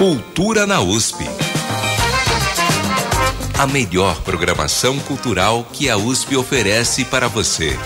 [0.00, 1.26] Cultura na USP.
[3.58, 7.78] A melhor programação cultural que a USP oferece para você.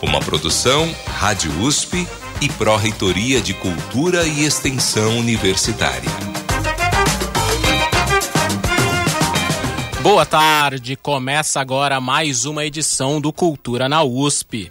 [0.00, 2.06] Uma produção Rádio USP
[2.40, 6.12] e Pró-Reitoria de Cultura e Extensão Universitária.
[10.00, 14.70] Boa tarde, começa agora mais uma edição do Cultura na USP.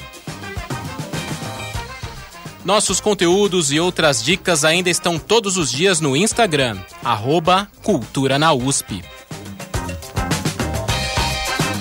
[2.63, 8.53] Nossos conteúdos e outras dicas ainda estão todos os dias no Instagram, arroba Cultura na
[8.53, 9.03] USP.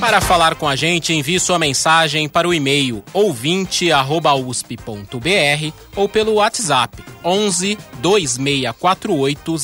[0.01, 7.05] Para falar com a gente, envie sua mensagem para o e-mail ouvinte@usp.br ou pelo WhatsApp
[7.23, 9.57] 11 2648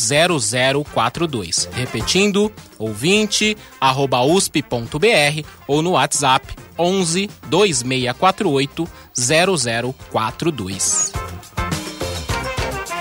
[0.84, 1.70] 0042.
[1.72, 11.12] Repetindo, ouvinte@usp.br ou no WhatsApp 11 2648 0042.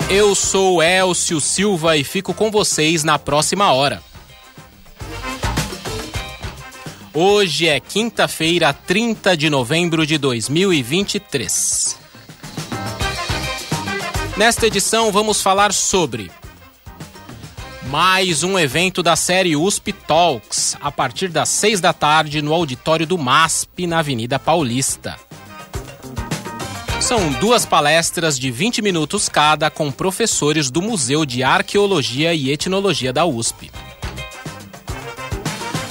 [0.08, 4.00] Eu sou Elcio Silva e fico com vocês na próxima hora.
[7.18, 11.98] Hoje é quinta-feira, 30 de novembro de 2023.
[14.36, 16.30] Nesta edição vamos falar sobre
[17.84, 23.06] mais um evento da série USP Talks, a partir das seis da tarde no auditório
[23.06, 25.16] do MASP, na Avenida Paulista.
[27.00, 33.10] São duas palestras de 20 minutos cada com professores do Museu de Arqueologia e Etnologia
[33.10, 33.70] da USP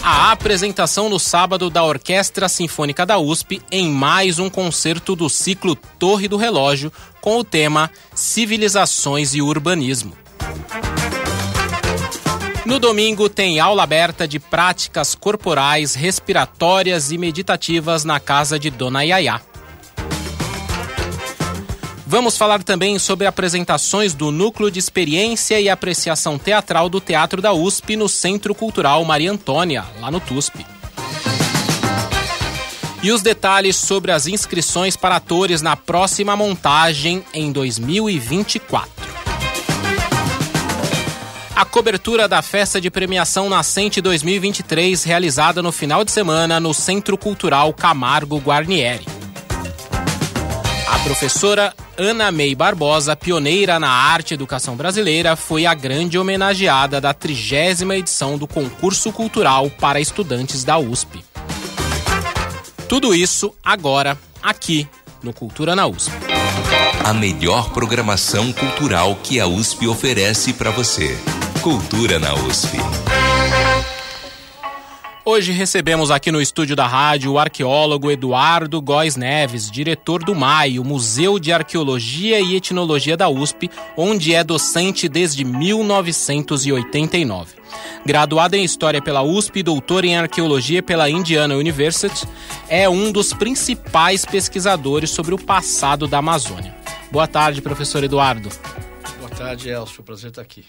[0.08, 5.76] a apresentação no sábado da Orquestra Sinfônica da USP em mais um concerto do ciclo
[5.76, 10.14] Torre do Relógio com o tema Civilizações e Urbanismo.
[12.68, 19.02] No domingo tem aula aberta de práticas corporais, respiratórias e meditativas na casa de Dona
[19.02, 19.42] Yaya.
[22.08, 27.52] Vamos falar também sobre apresentações do Núcleo de Experiência e Apreciação Teatral do Teatro da
[27.52, 30.64] USP no Centro Cultural Maria Antônia, lá no TUSP.
[33.02, 38.90] E os detalhes sobre as inscrições para atores na próxima montagem em 2024.
[41.56, 47.18] A cobertura da festa de premiação Nascente 2023, realizada no final de semana no Centro
[47.18, 49.15] Cultural Camargo Guarnieri.
[50.88, 57.02] A professora Ana May Barbosa, pioneira na arte e educação brasileira, foi a grande homenageada
[57.02, 61.24] da trigésima edição do concurso cultural para estudantes da USP.
[62.88, 64.88] Tudo isso agora, aqui
[65.24, 66.12] no Cultura na USP.
[67.04, 71.18] A melhor programação cultural que a USP oferece para você.
[71.62, 72.78] Cultura na USP.
[75.28, 80.78] Hoje recebemos aqui no estúdio da rádio o arqueólogo Eduardo Góes Neves, diretor do MAI,
[80.78, 87.56] o Museu de Arqueologia e Etnologia da USP, onde é docente desde 1989.
[88.06, 92.28] Graduado em História pela USP e doutor em Arqueologia pela Indiana University,
[92.70, 96.76] é um dos principais pesquisadores sobre o passado da Amazônia.
[97.12, 98.50] Boa tarde, professor Eduardo.
[99.18, 100.04] Boa tarde, Elcio.
[100.04, 100.64] Prazer estar aqui.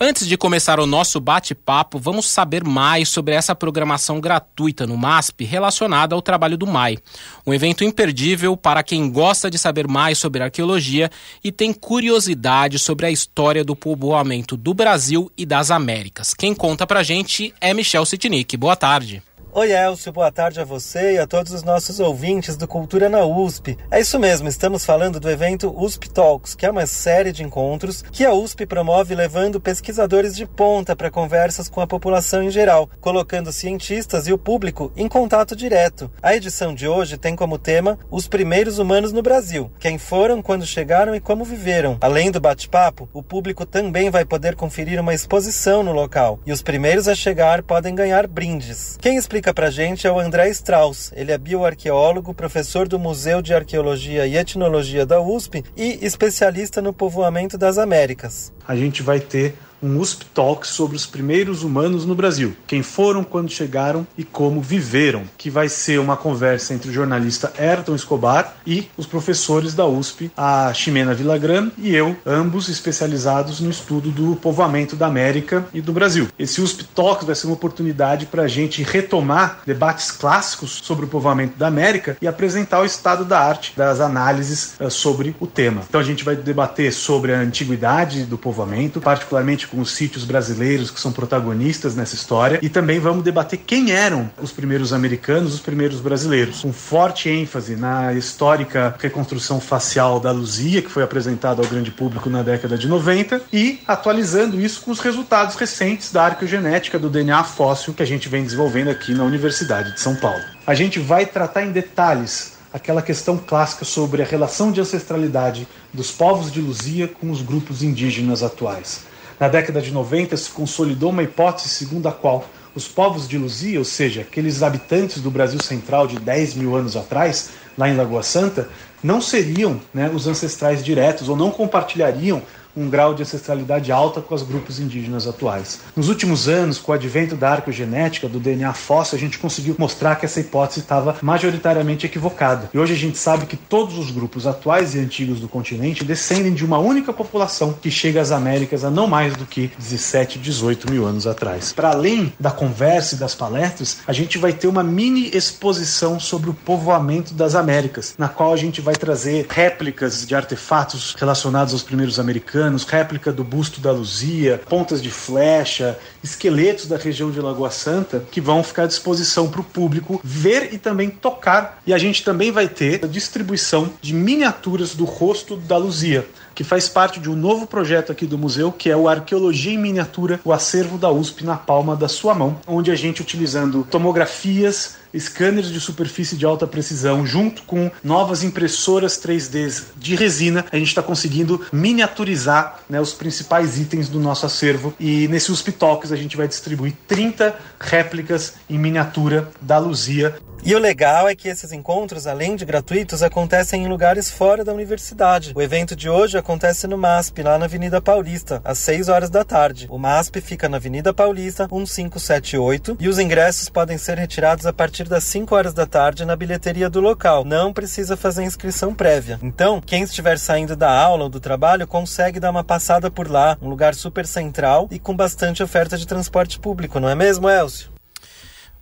[0.00, 5.44] Antes de começar o nosso bate-papo, vamos saber mais sobre essa programação gratuita no MASP
[5.44, 6.98] relacionada ao trabalho do MAI.
[7.46, 11.10] Um evento imperdível para quem gosta de saber mais sobre arqueologia
[11.42, 16.34] e tem curiosidade sobre a história do povoamento do Brasil e das Américas.
[16.34, 18.56] Quem conta pra gente é Michel Sitnik.
[18.56, 19.22] Boa tarde.
[19.56, 23.24] Oi, Elcio, boa tarde a você e a todos os nossos ouvintes do Cultura na
[23.24, 23.78] USP.
[23.88, 28.02] É isso mesmo, estamos falando do evento USP Talks, que é uma série de encontros
[28.10, 32.90] que a USP promove levando pesquisadores de ponta para conversas com a população em geral,
[33.00, 36.10] colocando cientistas e o público em contato direto.
[36.20, 40.66] A edição de hoje tem como tema Os Primeiros Humanos no Brasil, quem foram, quando
[40.66, 41.96] chegaram e como viveram.
[42.00, 46.60] Além do bate-papo, o público também vai poder conferir uma exposição no local, e os
[46.60, 48.98] primeiros a chegar podem ganhar brindes.
[49.00, 51.12] Quem explica explica pra gente é o André Strauss.
[51.14, 56.94] Ele é bioarqueólogo, professor do Museu de Arqueologia e Etnologia da USP e especialista no
[56.94, 58.50] povoamento das Américas.
[58.66, 63.22] A gente vai ter um USP Talk sobre os primeiros humanos no Brasil, quem foram,
[63.22, 68.56] quando chegaram e como viveram, que vai ser uma conversa entre o jornalista Ayrton Escobar
[68.66, 74.34] e os professores da USP, a Ximena Villagrán e eu, ambos especializados no estudo do
[74.36, 76.28] povoamento da América e do Brasil.
[76.38, 81.08] Esse USP Talks vai ser uma oportunidade para a gente retomar debates clássicos sobre o
[81.08, 85.82] povoamento da América e apresentar o estado da arte das análises uh, sobre o tema.
[85.86, 90.90] Então a gente vai debater sobre a antiguidade do povoamento, particularmente com os sítios brasileiros
[90.90, 95.60] que são protagonistas nessa história, e também vamos debater quem eram os primeiros americanos, os
[95.60, 101.68] primeiros brasileiros, com forte ênfase na histórica reconstrução facial da Luzia, que foi apresentada ao
[101.68, 106.98] grande público na década de 90, e atualizando isso com os resultados recentes da arqueogenética
[106.98, 110.42] do DNA fóssil que a gente vem desenvolvendo aqui na Universidade de São Paulo.
[110.66, 116.10] A gente vai tratar em detalhes aquela questão clássica sobre a relação de ancestralidade dos
[116.10, 119.04] povos de Luzia com os grupos indígenas atuais.
[119.38, 122.44] Na década de 90 se consolidou uma hipótese segundo a qual
[122.74, 126.96] os povos de Luzia, ou seja, aqueles habitantes do Brasil Central de 10 mil anos
[126.96, 128.68] atrás, lá em Lagoa Santa,
[129.02, 132.42] não seriam né, os ancestrais diretos ou não compartilhariam
[132.76, 135.80] um grau de ancestralidade alta com os grupos indígenas atuais.
[135.94, 140.16] Nos últimos anos, com o advento da arqueogenética, do DNA fóssil, a gente conseguiu mostrar
[140.16, 142.70] que essa hipótese estava majoritariamente equivocada.
[142.74, 146.52] E hoje a gente sabe que todos os grupos atuais e antigos do continente descendem
[146.52, 150.90] de uma única população que chega às Américas há não mais do que 17, 18
[150.90, 151.72] mil anos atrás.
[151.72, 156.50] Para além da conversa e das palestras, a gente vai ter uma mini exposição sobre
[156.50, 161.82] o povoamento das Américas, na qual a gente vai trazer réplicas de artefatos relacionados aos
[161.82, 167.70] primeiros americanos réplica do busto da Luzia, pontas de flecha, esqueletos da região de Lagoa
[167.70, 171.82] Santa, que vão ficar à disposição para o público ver e também tocar.
[171.86, 176.64] E a gente também vai ter a distribuição de miniaturas do rosto da Luzia que
[176.64, 180.40] faz parte de um novo projeto aqui do museu, que é o Arqueologia em Miniatura,
[180.44, 185.68] o acervo da USP na palma da sua mão, onde a gente, utilizando tomografias, scanners
[185.68, 191.02] de superfície de alta precisão, junto com novas impressoras 3D de resina, a gente está
[191.02, 194.94] conseguindo miniaturizar né, os principais itens do nosso acervo.
[194.98, 200.36] E nesse USP Talks a gente vai distribuir 30 réplicas em miniatura da Luzia.
[200.66, 204.72] E o legal é que esses encontros, além de gratuitos, acontecem em lugares fora da
[204.72, 205.52] universidade.
[205.54, 209.44] O evento de hoje acontece no MASP, lá na Avenida Paulista, às 6 horas da
[209.44, 209.86] tarde.
[209.90, 215.06] O MASP fica na Avenida Paulista, 1578, e os ingressos podem ser retirados a partir
[215.06, 217.44] das 5 horas da tarde na bilheteria do local.
[217.44, 219.38] Não precisa fazer inscrição prévia.
[219.42, 223.58] Então, quem estiver saindo da aula ou do trabalho consegue dar uma passada por lá,
[223.60, 227.93] um lugar super central e com bastante oferta de transporte público, não é mesmo, Elcio?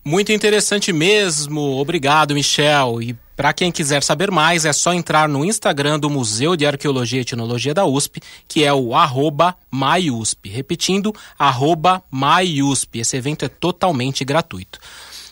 [0.05, 1.61] Muito interessante mesmo.
[1.79, 3.01] Obrigado, Michel.
[3.01, 7.21] E para quem quiser saber mais, é só entrar no Instagram do Museu de Arqueologia
[7.21, 10.49] e Etnologia da USP, que é o arroba MaiUSP.
[10.49, 12.99] Repetindo, arroba MaiUSP.
[12.99, 14.81] Esse evento é totalmente gratuito.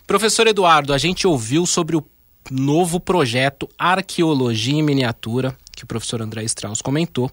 [0.06, 2.06] Professor Eduardo, a gente ouviu sobre o
[2.48, 7.28] novo projeto Arqueologia em Miniatura, que o professor André Strauss comentou,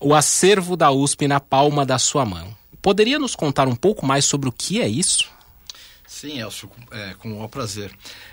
[0.00, 2.48] o acervo da USP na palma da sua mão.
[2.80, 5.35] Poderia nos contar um pouco mais sobre o que é isso?
[6.18, 7.92] Sim, Elcio, é, com o maior prazer.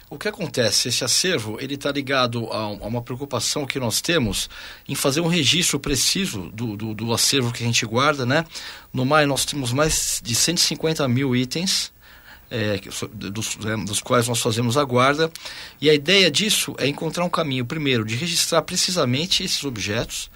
[0.10, 0.88] O que acontece?
[0.88, 4.50] Esse acervo ele está ligado a, a, uma preocupação que nós temos
[4.88, 8.46] em fazer um registro preciso do, do, do acervo que a gente guarda, né?
[8.94, 11.92] No MAI nós temos mais de 150 mil itens,
[12.50, 12.80] é,
[13.12, 15.30] dos, é, dos, quais nós fazemos a guarda.
[15.82, 20.32] E a ideia disso é encontrar um caminho, primeiro, de registrar precisamente esses objetos,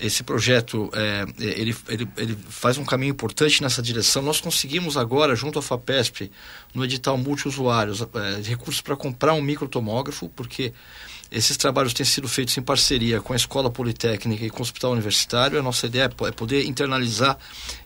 [0.00, 4.22] esse projeto é, ele, ele, ele faz um caminho importante nessa direção.
[4.22, 6.30] Nós conseguimos agora, junto à FAPESP,
[6.74, 10.72] no edital multiusuários, é, recursos para comprar um microtomógrafo, porque
[11.30, 14.92] esses trabalhos têm sido feitos em parceria com a Escola Politécnica e com o Hospital
[14.92, 15.58] Universitário.
[15.58, 17.36] A nossa ideia é poder internalizar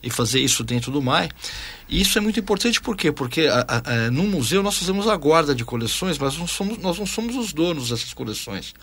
[0.03, 1.29] e fazer isso dentro do MAI.
[1.89, 3.11] E isso é muito importante por quê?
[3.11, 6.79] Porque a, a, a, no museu nós fazemos a guarda de coleções, mas não somos,
[6.79, 8.75] nós não somos os donos dessas coleções.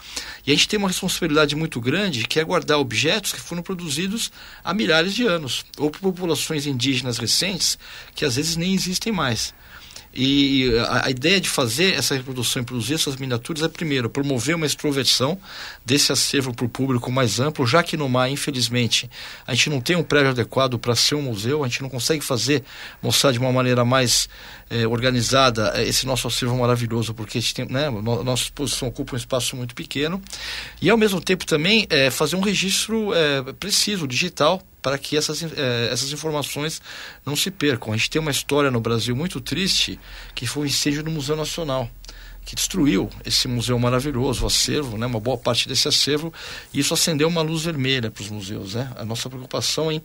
[0.46, 4.30] E a gente tem uma responsabilidade muito grande que é guardar objetos que foram produzidos
[4.62, 7.78] há milhares de anos, ou por populações indígenas recentes
[8.14, 9.54] que às vezes nem existem mais.
[10.20, 14.56] E a, a, ideia de fazer essa reprodução e produzir essas miniaturas é, primeiro, promover
[14.56, 15.38] uma extroversão
[15.86, 19.08] desse acervo para o público mais amplo, já que no mar, infelizmente,
[19.46, 22.26] a gente não tem um prédio adequado para ser um museu, a gente não consegue
[22.26, 22.64] fazer,
[23.00, 24.28] mostrar de uma maneira mais
[24.72, 29.14] é, organizada eh, esse nosso acervo maravilhoso, porque a gente tem, né, nossa exposição ocupa
[29.14, 30.20] um espaço muito pequeno,
[30.82, 33.12] e ao mesmo tempo também é, fazer um registro
[33.60, 36.82] preciso, digital, para que essas, eh, essas informações
[37.26, 37.92] não se percam.
[37.92, 40.00] A gente tem uma história no Brasil muito triste,
[40.34, 41.92] que foi o incêndio do Museu Nacional
[42.46, 46.32] que destruiu esse museu maravilhoso, o acervo, né, uma boa parte desse acervo,
[46.74, 48.76] e isso acendeu uma luz vermelha para os museus.
[48.76, 48.90] Né?
[48.96, 50.02] A nossa preocupação é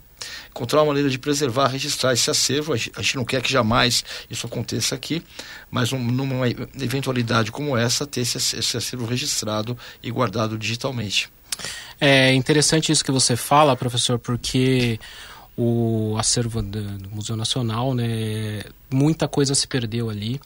[0.51, 2.73] encontrar uma maneira de preservar, registrar esse acervo.
[2.73, 5.23] A gente não quer que jamais isso aconteça aqui,
[5.71, 11.31] mas um, numa eventualidade como essa, ter esse, esse acervo registrado e guardado digitalmente.
[12.01, 14.99] É interessante isso que você fala, professor, porque
[15.57, 16.81] o acervo do,
[17.11, 20.41] Museu Nacional, né, muita coisa se perdeu ali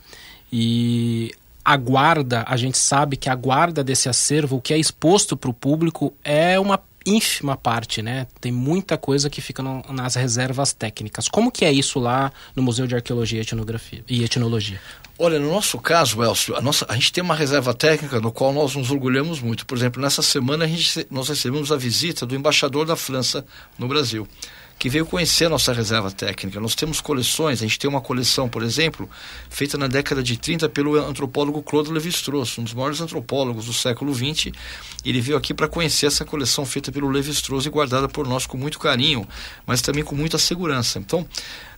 [0.53, 1.33] e
[1.65, 5.51] a guarda, a gente sabe que a guarda desse acervo, o que é exposto para
[5.51, 8.27] o público, é uma ínfima parte, né?
[8.41, 11.29] Tem muita coisa que fica no, nas reservas técnicas.
[11.29, 14.81] Como que é isso lá no Museu de Arqueologia e Etnografia e Etnologia?
[15.19, 18.53] Olha, no nosso caso, Elcio, a, nossa, a gente tem uma reserva técnica no qual
[18.53, 19.65] nós nos orgulhamos muito.
[19.65, 23.45] Por exemplo, nessa semana a gente, nós recebemos a visita do embaixador da França
[23.79, 24.29] no Brasil
[24.79, 26.61] que veio conhecer a nossa reserva técnica.
[26.61, 29.09] Nós temos coleções, a gente tem uma coleção, por exemplo,
[29.49, 34.15] feita na década de 30 pelo antropólogo Claude Lévi-Strauss, um dos maiores antropólogos do século
[34.15, 34.53] XX.
[35.05, 38.59] Ele veio aqui para conhecer essa coleção feita pelo Lévi-Strauss e guardada por nós com
[38.59, 39.27] muito carinho,
[39.67, 40.99] mas também com muita segurança.
[40.99, 41.27] Então,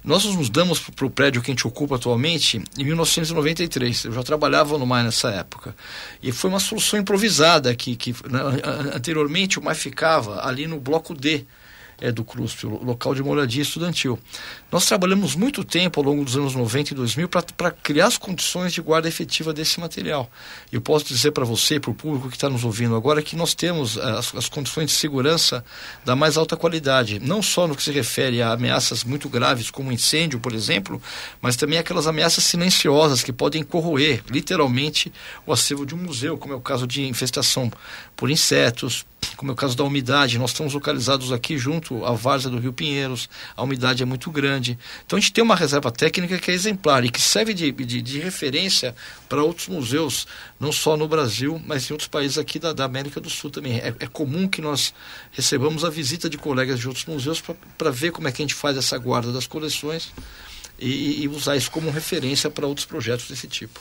[0.04, 4.04] nós nos damos para o prédio que a gente ocupa atualmente em 1993.
[4.04, 5.74] Eu já trabalhava no MAI nessa época.
[6.22, 8.40] E foi uma solução improvisada que, que né,
[8.94, 11.44] anteriormente o MAI ficava ali no bloco D
[12.00, 14.18] é, do CRUSP, o local de moradia estudantil.
[14.70, 18.72] Nós trabalhamos muito tempo ao longo dos anos 90 e 2000 para criar as condições
[18.72, 20.30] de guarda efetiva desse material.
[20.72, 23.54] Eu posso dizer para você, para o público que está nos ouvindo agora, que nós
[23.54, 25.64] temos eh, as, as, condições de segurança
[26.04, 29.92] da mais alta qualidade, não só no que se refere a ameaças muito graves, como
[29.92, 31.00] incêndio, por exemplo,
[31.40, 35.12] mas também aquelas ameaças silenciosas que podem corroer, literalmente,
[35.46, 37.70] o acervo de um museu, como é o caso de infestação
[38.16, 39.04] por insetos,
[39.36, 40.38] como é o caso da umidade.
[40.38, 44.78] Nós estamos localizados aqui junto à várzea do Rio Pinheiros, a umidade é muito grande.
[45.06, 48.02] Então a gente tem uma reserva técnica que é exemplar e que serve de, de,
[48.02, 48.94] de referência
[49.28, 50.26] para outros museus,
[50.58, 53.78] não só no Brasil, mas em outros países aqui da, da América do Sul também.
[53.78, 54.92] É, é, comum que nós
[55.32, 57.42] recebamos a visita de colegas de outros museus
[57.76, 60.12] para ver como é que a gente faz essa guarda das coleções
[60.78, 63.80] e, e, usar isso como referência para outros projetos desse tipo.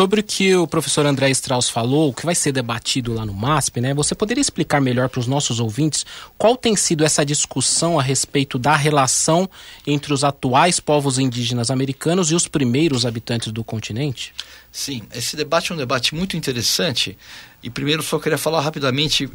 [0.00, 3.34] Sobre o que o professor André Strauss falou, o que vai ser debatido lá no
[3.34, 3.92] MASP, né?
[3.92, 6.06] Você poderia explicar melhor para os nossos ouvintes
[6.38, 9.46] qual tem sido essa discussão a respeito da relação
[9.86, 14.32] entre os atuais povos indígenas americanos e os primeiros habitantes do continente?
[14.72, 17.18] Sim, esse debate é um debate muito interessante.
[17.62, 19.28] E primeiro só queria falar rapidamente,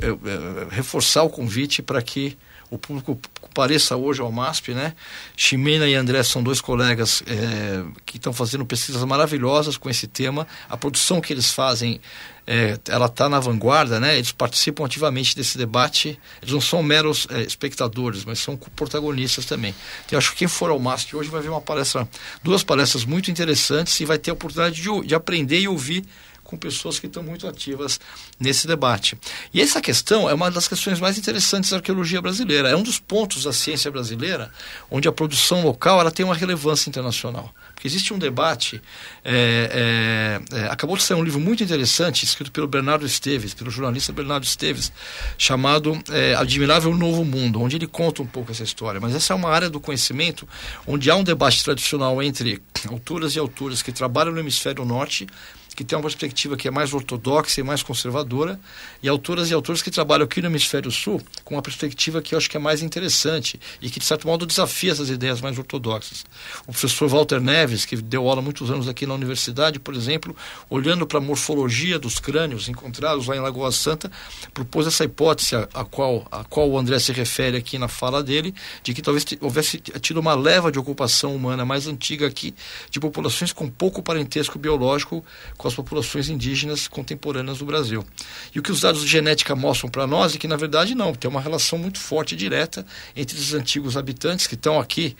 [0.72, 2.36] reforçar o convite para que
[2.69, 3.19] o público
[3.53, 4.93] pareça hoje ao MASP, né?
[5.38, 10.45] Ximena e André são dois colegas é, que estão fazendo pesquisas maravilhosas com esse tema.
[10.69, 12.01] A produção que eles fazem,
[12.45, 14.17] é, ela está na vanguarda, né?
[14.17, 16.19] Eles participam ativamente desse debate.
[16.41, 19.74] Eles não são meros é, espectadores, mas são protagonistas também.
[20.05, 22.07] Então, eu acho que quem for ao MASP hoje vai ver uma palestra,
[22.43, 26.03] duas palestras muito interessantes e vai ter a oportunidade de, de aprender e ouvir
[26.46, 28.00] com pessoas que estão muito ativas
[28.40, 29.18] nesse debate.
[29.54, 32.70] E essa questão é uma das questões mais interessantes da arqueologia brasileira.
[32.70, 34.52] É um dos pontos da ciência brasileira
[34.90, 37.54] onde a produção local ela tem uma relevância internacional.
[37.86, 38.82] Porque existe um debate.
[39.24, 43.70] É, é, é, acabou de sair um livro muito interessante, escrito pelo Bernardo Esteves, pelo
[43.70, 44.92] jornalista Bernardo Esteves,
[45.38, 49.00] chamado é, Admirável Novo Mundo, onde ele conta um pouco essa história.
[49.00, 50.48] Mas essa é uma área do conhecimento
[50.88, 55.27] onde há um debate tradicional entre autoras e autores que trabalham no hemisfério norte
[55.75, 58.60] que tem uma perspectiva que é mais ortodoxa e mais conservadora,
[59.04, 62.38] e autoras e autores que trabalham aqui no Hemisfério Sul com uma perspectiva que eu
[62.38, 66.25] acho que é mais interessante e que, de certo modo, desafia essas ideias mais ortodoxas.
[66.65, 70.36] O professor Walter Neves, que deu aula muitos anos aqui na universidade, por exemplo,
[70.70, 74.12] olhando para a morfologia dos crânios encontrados lá em Lagoa Santa,
[74.53, 78.22] propôs essa hipótese a, a, qual, a qual o André se refere aqui na fala
[78.22, 78.53] dele,
[78.84, 82.53] de que talvez houvesse tido uma leva de ocupação humana mais antiga aqui,
[82.89, 85.25] de populações com pouco parentesco biológico
[85.58, 88.05] com as populações indígenas contemporâneas do Brasil.
[88.53, 91.13] E o que os dados de genética mostram para nós é que, na verdade, não,
[91.13, 95.15] tem uma relação muito forte e direta entre os antigos habitantes que estão aqui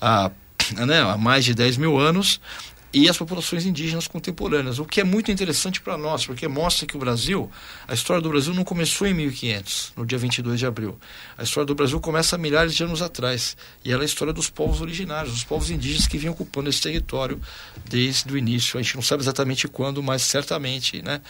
[0.00, 0.30] há,
[0.74, 2.40] né, há mais de 10 mil anos
[2.96, 6.96] e as populações indígenas contemporâneas, o que é muito interessante para nós, porque mostra que
[6.96, 7.50] o Brasil,
[7.86, 10.98] a história do Brasil não começou em 1500, no dia 22 de abril.
[11.36, 13.54] A história do Brasil começa há milhares de anos atrás,
[13.84, 16.80] e ela é a história dos povos originários, dos povos indígenas que vinham ocupando esse
[16.80, 17.38] território
[17.84, 18.78] desde o início.
[18.78, 21.20] A gente não sabe exatamente quando, mas certamente né,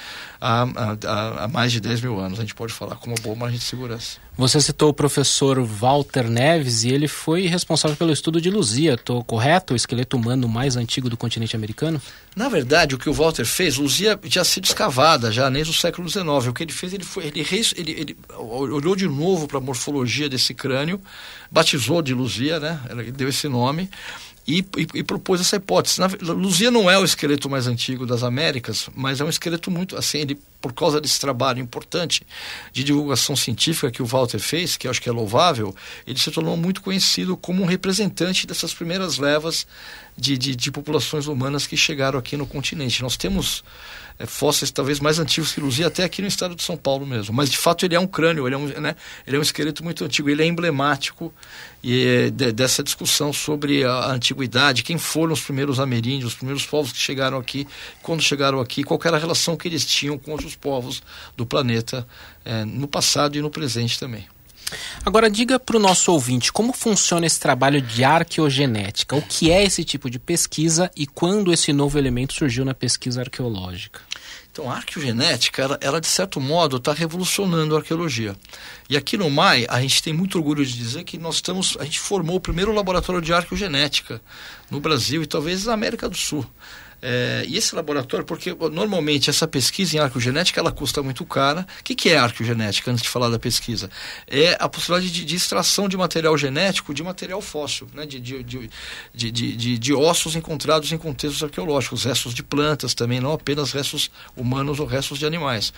[0.40, 3.35] há, há, há mais de 10 mil anos, a gente pode falar com uma boa
[3.35, 4.25] margem de segurança.
[4.38, 9.25] Você citou o professor Walter Neves e ele foi responsável pelo estudo de Luzia, estou
[9.25, 9.73] correto?
[9.73, 12.02] O esqueleto humano mais antigo do continente americano?
[12.37, 16.07] Na verdade, o que o Walter fez, Luzia tinha sido escavada já desde o século
[16.07, 16.26] XIX.
[16.49, 17.40] O que ele fez, ele, foi, ele,
[17.76, 21.00] ele, ele olhou de novo para a morfologia desse crânio,
[21.50, 22.78] batizou de Luzia, né?
[22.90, 23.88] Ele deu esse nome
[24.47, 26.00] e, e, e, propôs essa hipótese.
[26.00, 29.97] Na, Luzia não é o esqueleto mais antigo das Américas, mas é um esqueleto muito
[29.97, 32.25] assim, ele, por causa desse trabalho importante
[32.73, 35.75] de divulgação científica que o Walter fez, que acho que é louvável,
[36.07, 39.67] ele se tornou muito conhecido como um representante dessas primeiras levas
[40.17, 43.03] de, de, de populações humanas que chegaram aqui no continente.
[43.03, 43.65] Nós temos
[44.25, 47.35] fósseis talvez mais antigos que Luzia, até aqui no estado de São Paulo mesmo.
[47.35, 48.96] Mas de fato ele é um crânio, ele é um, né,
[49.26, 51.35] ele é um esqueleto muito antigo, ele é emblemático
[51.82, 56.37] e, é, de, dessa discussão sobre a, a, antiguidade, quem foram os primeiros ameríndios, os
[56.37, 57.66] primeiros povos que chegaram aqui,
[58.02, 61.02] quando chegaram aqui, qual era a relação que eles tinham com outros povos
[61.37, 62.06] do planeta
[62.44, 64.26] é, no passado e no presente também.
[65.04, 69.62] Agora diga para o nosso ouvinte como funciona esse trabalho de arqueogenética, o que é
[69.62, 74.00] esse tipo de pesquisa e quando esse novo elemento surgiu na pesquisa arqueológica.
[74.50, 78.35] Então, a arqueogenética, ela, ela de certo modo está revolucionando a arqueologia.
[78.88, 81.85] E aqui no MAI, a gente tem muito orgulho de dizer que nós estamos, a
[81.85, 84.18] gente formou o primeiro laboratório de arqueogenética
[84.70, 86.46] no Brasil e talvez na América do Sul.
[87.03, 91.67] É, e esse laboratório, porque normalmente essa pesquisa em arqueogenética ela custa muito cara.
[91.81, 93.91] O que, que é arqueogenética, antes de falar da pesquisa?
[94.26, 98.07] É a possibilidade de, de extração de material genético de material fóssil, né?
[98.07, 103.33] de, de, de, de, de, ossos encontrados em contextos arqueológicos, restos de plantas também, não
[103.33, 105.73] apenas restos humanos ou restos de animais.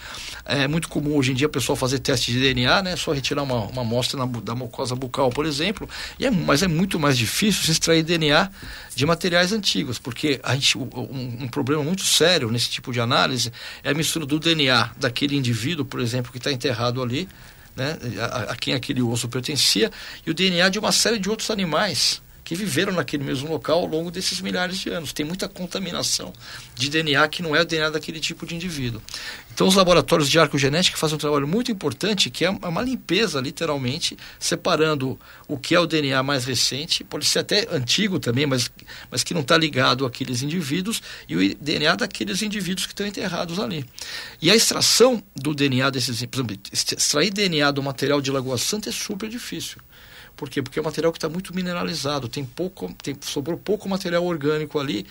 [0.44, 2.96] É muito comum hoje em dia o pessoal fazer teste de DNA, né?
[2.96, 6.68] só retirar uma, uma amostra na, da mucosa bucal, por exemplo, e é, mas é
[6.68, 8.50] muito mais difícil se extrair DNA
[8.94, 10.76] de materiais antigos, porque a gente,
[11.08, 15.36] um, um, problema muito sério nesse tipo de análise é a mistura do DNA daquele
[15.36, 17.28] indivíduo, por exemplo, que está enterrado ali,
[17.74, 19.90] né, a, a quem aquele osso pertencia,
[20.26, 23.86] e o DNA de uma série de outros animais que viveram naquele mesmo local ao
[23.86, 25.12] longo desses milhares de anos.
[25.12, 26.32] Tem muita contaminação
[26.74, 29.02] de DNA que não é o DNA daquele tipo de indivíduo.
[29.52, 34.16] Então, os laboratórios de arcogenética fazem um trabalho muito importante, que é uma limpeza, literalmente,
[34.38, 38.70] separando o que é o DNA mais recente, pode ser até antigo também, mas,
[39.10, 43.58] mas que não está ligado àqueles indivíduos, e o DNA daqueles indivíduos que estão enterrados
[43.58, 43.84] ali.
[44.40, 48.88] E a extração do DNA desses, por exemplo, extrair DNA do material de Lagoa Santa
[48.88, 49.76] é super difícil.
[50.38, 50.62] Por quê?
[50.62, 54.78] Porque é um material que está muito mineralizado, tem pouco, tem, sobrou pouco material orgânico
[54.78, 55.04] ali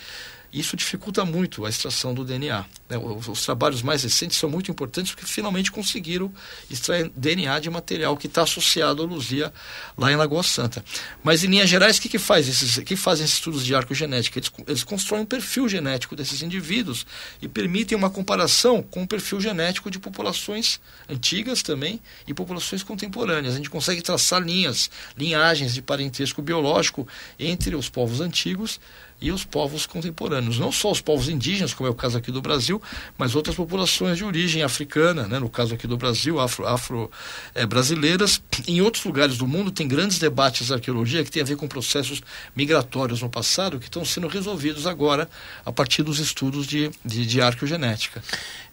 [0.52, 2.64] isso dificulta muito a extração do DNA.
[2.88, 2.96] Né?
[2.96, 6.32] Os, os, trabalhos mais recentes são muito importantes porque finalmente conseguiram
[6.70, 9.52] extrair DNA de material que está associado à Luzia
[9.96, 10.82] lá em Lagoa Santa.
[11.22, 14.38] Mas, em linhas gerais, o que, que, faz esses, que fazem esses estudos de arcogenética?
[14.38, 17.06] Eles, eles constroem um perfil genético desses indivíduos
[17.42, 23.54] e permitem uma comparação com o perfil genético de populações antigas também e populações contemporâneas.
[23.54, 27.06] A gente consegue traçar linhas, linhagens de parentesco biológico
[27.38, 28.80] entre os povos antigos
[29.20, 30.58] e os povos contemporâneos.
[30.58, 32.80] Não só os povos indígenas, como é o caso aqui do Brasil,
[33.16, 35.38] mas outras populações de origem africana, né?
[35.38, 38.32] no caso aqui do Brasil, afro-brasileiras.
[38.34, 41.46] Afro, é, em outros lugares do mundo tem grandes debates de arqueologia que têm a
[41.46, 42.22] ver com processos
[42.54, 45.28] migratórios no passado que estão sendo resolvidos agora
[45.64, 48.22] a partir dos estudos de, de, de arqueogenética.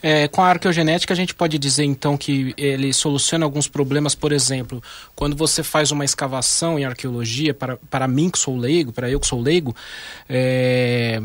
[0.07, 4.31] É, com a arqueogenética, a gente pode dizer então que ele soluciona alguns problemas, por
[4.31, 4.79] exemplo,
[5.15, 9.19] quando você faz uma escavação em arqueologia, para, para mim que sou leigo, para eu
[9.19, 9.75] que sou leigo,
[10.29, 11.19] é,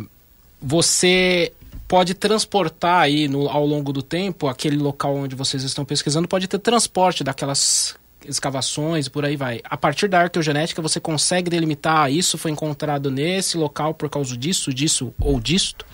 [0.63, 1.53] você
[1.87, 6.49] pode transportar aí no, ao longo do tempo, aquele local onde vocês estão pesquisando, pode
[6.49, 8.00] ter transporte daquelas
[8.31, 9.61] escavações por aí vai.
[9.65, 14.73] A partir da arqueogenética você consegue delimitar isso foi encontrado nesse local por causa disso,
[14.73, 15.85] disso ou disto?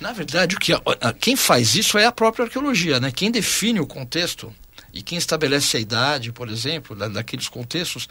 [0.00, 0.72] Na verdade, o que
[1.20, 3.10] quem faz isso é a própria arqueologia, né?
[3.10, 4.52] Quem define o contexto
[4.92, 8.08] e quem estabelece a idade, por exemplo, daqueles contextos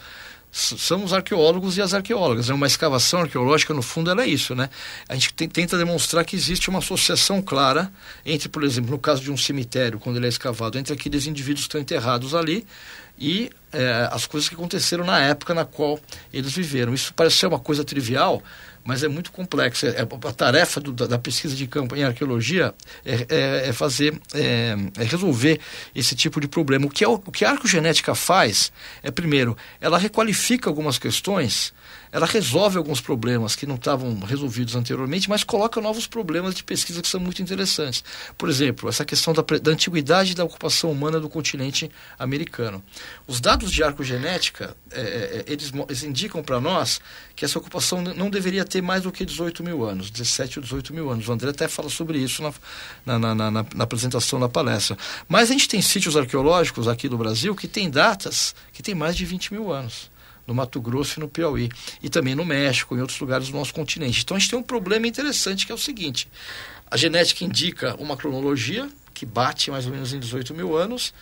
[0.52, 2.48] são os arqueólogos e as arqueólogas.
[2.48, 4.70] É uma escavação arqueológica, no fundo, ela é isso, né?
[5.06, 7.92] A gente tenta demonstrar que existe uma associação clara
[8.24, 11.64] entre, por exemplo, no caso de um cemitério, quando ele é escavado, entre aqueles indivíduos
[11.66, 12.66] que estão enterrados ali
[13.18, 15.98] e é, as coisas que aconteceram na época na qual
[16.32, 16.94] eles viveram.
[16.94, 18.42] Isso parece ser uma coisa trivial,
[18.84, 19.88] mas é muito complexa.
[19.88, 22.74] É, a tarefa do, da, pesquisa de campo em arqueologia
[23.04, 25.60] é, é, é fazer, é, é, resolver
[25.94, 26.86] esse tipo de problema.
[26.86, 31.74] O que, é, o que a arcogenética faz é, primeiro, ela requalifica algumas questões
[32.12, 37.02] ela resolve alguns problemas que não estavam resolvidos anteriormente, mas coloca novos problemas de pesquisa
[37.02, 38.02] que são muito interessantes.
[38.36, 42.82] Por exemplo, essa questão da, da antiguidade da ocupação humana do continente americano.
[43.26, 47.00] Os dados de arcogenética, é, é, eles, eles indicam para nós
[47.34, 50.94] que essa ocupação não deveria ter mais do que 18 mil anos, 17 ou 18
[50.94, 51.28] mil anos.
[51.28, 54.96] O André até fala sobre isso na, na, na, na, apresentação da palestra.
[55.28, 59.16] Mas a gente tem sítios arqueológicos aqui do Brasil que têm datas que têm mais
[59.16, 60.10] de 20 mil anos
[60.46, 61.68] no Mato Grosso e no Piauí,
[62.02, 64.22] e também no México, em outros lugares do nosso continente.
[64.22, 66.28] Então a gente tem um problema interessante que é o seguinte:
[66.90, 71.14] A genética indica uma cronologia que bate mais ou menos em 18 mil anos,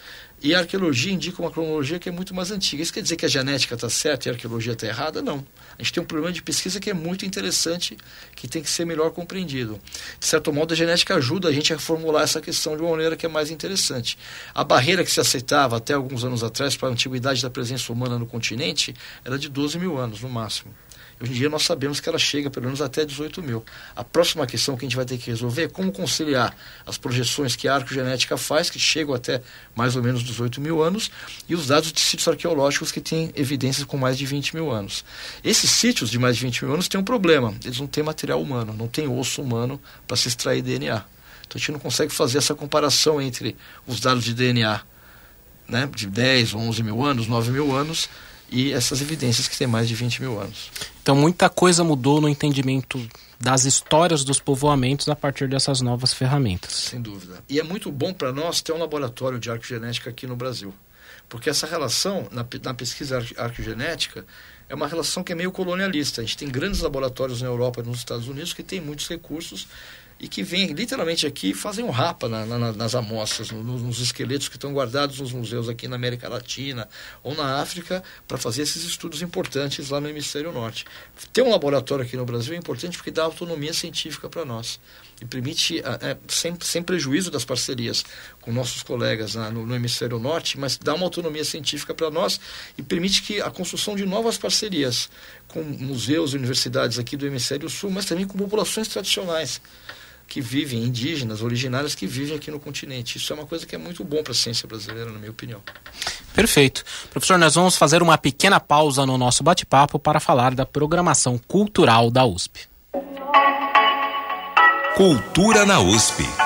[0.42, 2.82] e a arqueologia indica uma cronologia que é muito mais antiga.
[2.82, 5.22] Isso quer dizer que a genética está certa e a arqueologia está errada?
[5.22, 5.46] Não.
[5.78, 7.96] A gente tem um problema de pesquisa que é muito interessante,
[8.34, 9.80] que tem que ser melhor compreendido.
[10.18, 13.16] De certo modo, a genética ajuda a gente a formular essa questão de uma maneira
[13.16, 14.18] que é mais interessante.
[14.52, 18.18] A barreira que se aceitava até alguns anos atrás para a antiguidade da presença humana
[18.18, 18.92] no continente
[19.24, 20.74] era de 12 mil anos, no máximo.
[21.20, 23.64] Hoje em dia nós sabemos que ela chega pelo menos até 18 mil.
[23.94, 27.56] A próxima questão que a gente vai ter que resolver é como conciliar as projeções
[27.56, 29.40] que a arcogenética faz, que chegam até
[29.74, 31.10] mais ou menos 18 mil anos,
[31.48, 35.04] e os dados de sítios arqueológicos que têm evidências com mais de 20 mil anos.
[35.42, 38.40] Esses sítios de mais de 20 mil anos têm um problema, eles não têm material
[38.40, 41.04] humano, não têm osso humano para se extrair DNA.
[41.46, 44.82] Então a gente não consegue fazer essa comparação entre os dados de DNA
[45.68, 48.08] né, de 10, 11 mil anos, 9 mil anos,
[48.54, 50.70] e essas evidências que têm mais de 20 mil anos.
[51.02, 53.04] Então muita coisa mudou no entendimento
[53.40, 56.72] das histórias dos povoamentos a partir dessas novas ferramentas.
[56.72, 57.42] Sem dúvida.
[57.48, 60.72] E é muito bom para nós ter um laboratório de arqueogenética aqui no Brasil.
[61.28, 64.24] Porque essa relação, na, na pesquisa arqueogenética,
[64.68, 66.20] é uma relação que é meio colonialista.
[66.20, 69.66] A gente tem grandes laboratórios na Europa e nos Estados Unidos que têm muitos recursos
[70.24, 74.00] e que vêm literalmente aqui e fazem um rapa na, na, nas amostras, nos, nos,
[74.00, 76.88] esqueletos que estão guardados nos museus aqui na América Latina
[77.22, 80.86] ou na África, para fazer esses estudos importantes lá no Hemisfério Norte.
[81.30, 84.80] Ter um laboratório aqui no Brasil é importante porque dá autonomia científica para nós
[85.20, 88.02] e permite, é, sem, sem prejuízo das parcerias
[88.40, 92.40] com nossos colegas né, no, no, Hemisfério Norte, mas dá uma autonomia científica para nós
[92.78, 95.10] e permite que a construção de novas parcerias
[95.48, 99.60] com museus e universidades aqui do Hemisfério Sul, mas também com populações tradicionais
[100.26, 103.18] que vivem, indígenas, originárias que vivem aqui no continente.
[103.18, 105.60] Isso é uma coisa que é muito bom para a ciência brasileira, na minha opinião.
[106.34, 106.84] Perfeito.
[107.10, 112.10] Professor, nós vamos fazer uma pequena pausa no nosso bate-papo para falar da programação cultural
[112.10, 112.68] da USP.
[114.96, 116.43] Cultura na USP.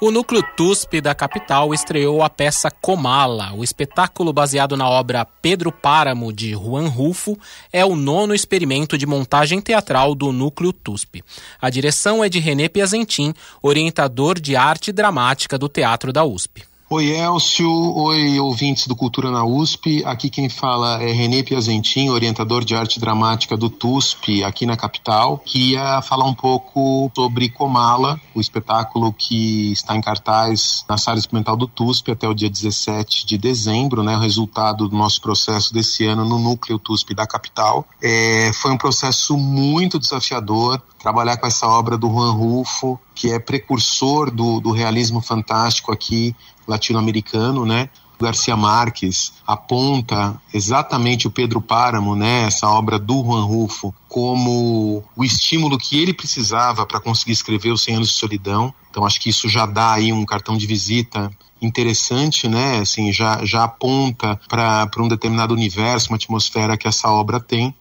[0.00, 3.52] O núcleo TUSP da capital estreou a peça Comala.
[3.52, 7.36] O espetáculo baseado na obra Pedro Páramo de Juan Rufo
[7.72, 11.24] é o nono experimento de montagem teatral do núcleo TUSP.
[11.60, 16.67] A direção é de René Piazentin, orientador de arte dramática do Teatro da USP.
[16.90, 17.70] Oi, Elcio.
[17.70, 20.02] Oi, ouvintes do Cultura na USP.
[20.06, 25.36] Aqui quem fala é Renê Piazentin, orientador de arte dramática do TUSP, aqui na capital.
[25.44, 31.58] Queria falar um pouco sobre Comala, o espetáculo que está em cartaz na sala experimental
[31.58, 34.16] do TUSP até o dia 17 de dezembro, né?
[34.16, 37.86] O resultado do nosso processo desse ano no núcleo TUSP da capital.
[38.00, 43.38] É, foi um processo muito desafiador trabalhar com essa obra do Juan Rufo, que é
[43.38, 46.34] precursor do, do realismo fantástico aqui
[46.68, 47.88] latino-americano, né?
[48.20, 55.24] Garcia Marques aponta exatamente o Pedro Páramo, né, essa obra do Juan Rufo, como o
[55.24, 58.74] estímulo que ele precisava para conseguir escrever Os 100 Anos de Solidão.
[58.90, 61.30] Então acho que isso já dá aí um cartão de visita
[61.62, 62.78] interessante, né?
[62.78, 67.74] Assim, já, já aponta para um determinado universo, uma atmosfera que essa obra tem.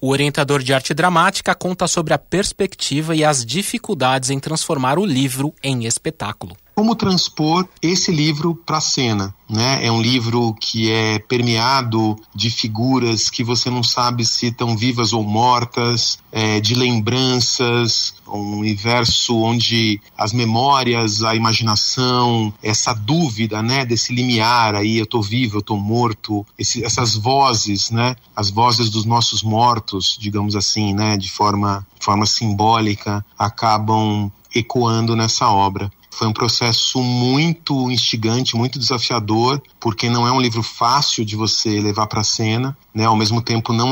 [0.00, 5.04] O orientador de arte dramática conta sobre a perspectiva e as dificuldades em transformar o
[5.04, 9.34] livro em espetáculo como transpor esse livro para a cena.
[9.48, 9.86] Né?
[9.86, 15.12] É um livro que é permeado de figuras que você não sabe se estão vivas
[15.12, 23.84] ou mortas, é, de lembranças, um universo onde as memórias, a imaginação, essa dúvida, né,
[23.84, 28.88] desse limiar aí, eu estou vivo, eu estou morto, esse, essas vozes, né, as vozes
[28.88, 35.90] dos nossos mortos, digamos assim, né, de forma, de forma simbólica, acabam ecoando nessa obra.
[36.14, 41.80] Foi um processo muito instigante, muito desafiador, porque não é um livro fácil de você
[41.80, 42.76] levar para a cena.
[42.94, 43.04] Né?
[43.04, 43.90] Ao mesmo tempo, não,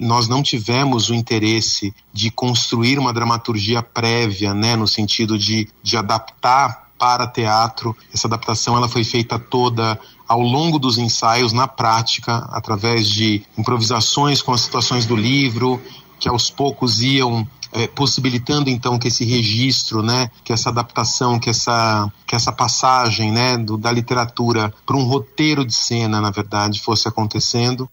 [0.00, 4.74] nós não tivemos o interesse de construir uma dramaturgia prévia, né?
[4.74, 7.94] no sentido de, de adaptar para teatro.
[8.12, 14.40] Essa adaptação ela foi feita toda ao longo dos ensaios, na prática, através de improvisações
[14.40, 15.78] com as situações do livro,
[16.18, 21.50] que aos poucos iam é, possibilitando então que esse registro, né, que essa adaptação, que
[21.50, 26.80] essa, que essa passagem, né, do, da literatura para um roteiro de cena, na verdade,
[26.80, 27.90] fosse acontecendo.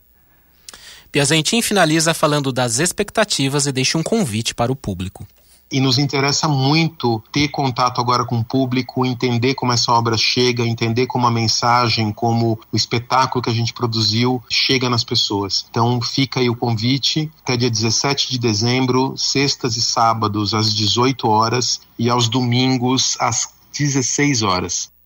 [1.12, 5.28] Piazentin finaliza falando das expectativas e deixa um convite para o público
[5.71, 10.65] e nos interessa muito ter contato agora com o público, entender como essa obra chega,
[10.65, 15.65] entender como a mensagem, como o espetáculo que a gente produziu chega nas pessoas.
[15.69, 21.27] Então fica aí o convite até dia 17 de dezembro, sextas e sábados às 18
[21.27, 24.96] horas e aos domingos às 16 horas.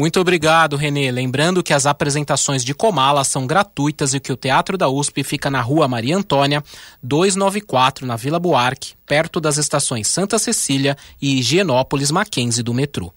[0.00, 1.10] Muito obrigado, Renê.
[1.10, 5.50] Lembrando que as apresentações de Comala são gratuitas e que o Teatro da USP fica
[5.50, 6.64] na Rua Maria Antônia,
[7.02, 13.12] 294, na Vila Buarque, perto das estações Santa Cecília e Higienópolis Mackenzie do metrô.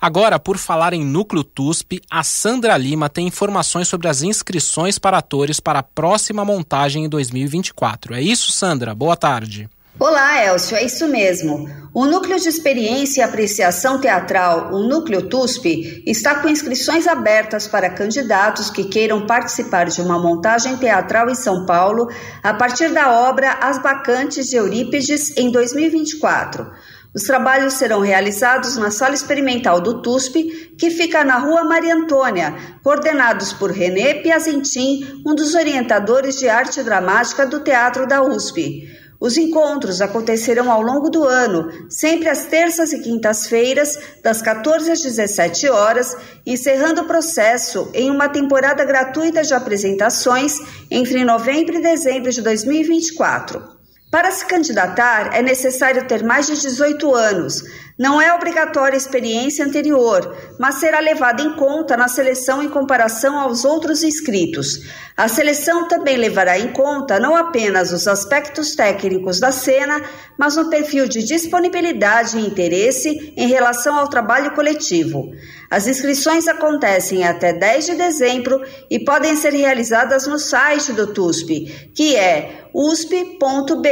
[0.00, 5.18] Agora, por falar em Núcleo TUSP, a Sandra Lima tem informações sobre as inscrições para
[5.18, 8.12] atores para a próxima montagem em 2024.
[8.12, 8.92] É isso, Sandra?
[8.92, 9.70] Boa tarde.
[10.00, 11.83] Olá, Elcio, é isso mesmo.
[11.94, 17.88] O Núcleo de Experiência e Apreciação Teatral, o Núcleo TUSP, está com inscrições abertas para
[17.88, 22.08] candidatos que queiram participar de uma montagem teatral em São Paulo
[22.42, 26.68] a partir da obra As Bacantes de Eurípides em 2024.
[27.14, 32.56] Os trabalhos serão realizados na Sala Experimental do TUSP, que fica na Rua Maria Antônia,
[32.82, 39.03] coordenados por René Piazentin, um dos orientadores de arte dramática do Teatro da USP.
[39.24, 45.00] Os encontros acontecerão ao longo do ano, sempre às terças e quintas-feiras, das 14 às
[45.00, 50.58] 17 horas, encerrando o processo em uma temporada gratuita de apresentações
[50.90, 53.66] entre novembro e dezembro de 2024.
[54.10, 57.64] Para se candidatar, é necessário ter mais de 18 anos.
[57.96, 63.64] Não é obrigatória experiência anterior, mas será levada em conta na seleção em comparação aos
[63.64, 64.80] outros inscritos.
[65.16, 70.02] A seleção também levará em conta não apenas os aspectos técnicos da cena,
[70.36, 75.30] mas um perfil de disponibilidade e interesse em relação ao trabalho coletivo.
[75.70, 81.92] As inscrições acontecem até 10 de dezembro e podem ser realizadas no site do TUSP,
[81.94, 83.84] que é usp.br/tusp.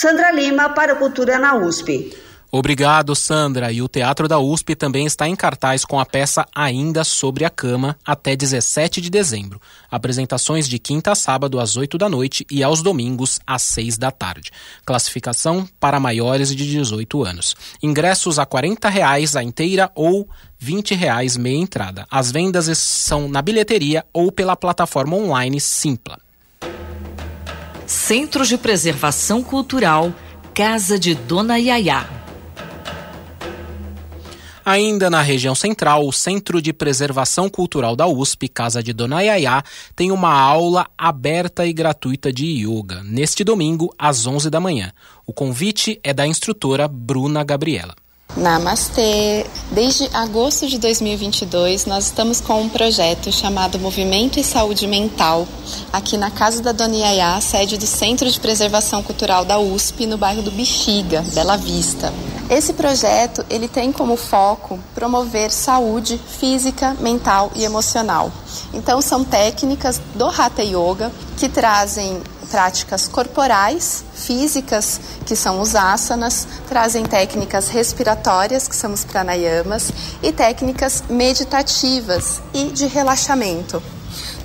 [0.00, 2.16] Sandra Lima para Cultura na USP.
[2.52, 3.72] Obrigado, Sandra.
[3.72, 7.50] E o Teatro da USP também está em cartaz com a peça Ainda Sobre a
[7.50, 9.60] Cama até 17 de dezembro.
[9.90, 14.12] Apresentações de quinta a sábado às 8 da noite e aos domingos às 6 da
[14.12, 14.52] tarde.
[14.86, 17.56] Classificação para maiores de 18 anos.
[17.82, 20.28] Ingressos a 40 reais a inteira ou
[20.60, 22.06] 20 reais meia entrada.
[22.08, 26.27] As vendas são na bilheteria ou pela plataforma online Simpla.
[27.88, 30.12] Centro de Preservação Cultural
[30.52, 32.06] Casa de Dona Yaya
[34.62, 39.62] Ainda na região central, o Centro de Preservação Cultural da USP, Casa de Dona Yaya,
[39.96, 44.92] tem uma aula aberta e gratuita de yoga, neste domingo, às 11 da manhã.
[45.26, 47.94] O convite é da instrutora Bruna Gabriela.
[48.38, 49.44] Namastê!
[49.72, 55.46] Desde agosto de 2022, nós estamos com um projeto chamado Movimento e Saúde Mental,
[55.92, 60.16] aqui na Casa da Dona Yaya, sede do Centro de Preservação Cultural da USP, no
[60.16, 62.12] bairro do Bexiga, Bela Vista.
[62.48, 68.32] Esse projeto ele tem como foco promover saúde física, mental e emocional.
[68.72, 76.46] Então, são técnicas do Hatha Yoga que trazem práticas corporais, físicas, que são os asanas,
[76.68, 79.90] trazem técnicas respiratórias, que são os pranayamas,
[80.22, 83.82] e técnicas meditativas e de relaxamento.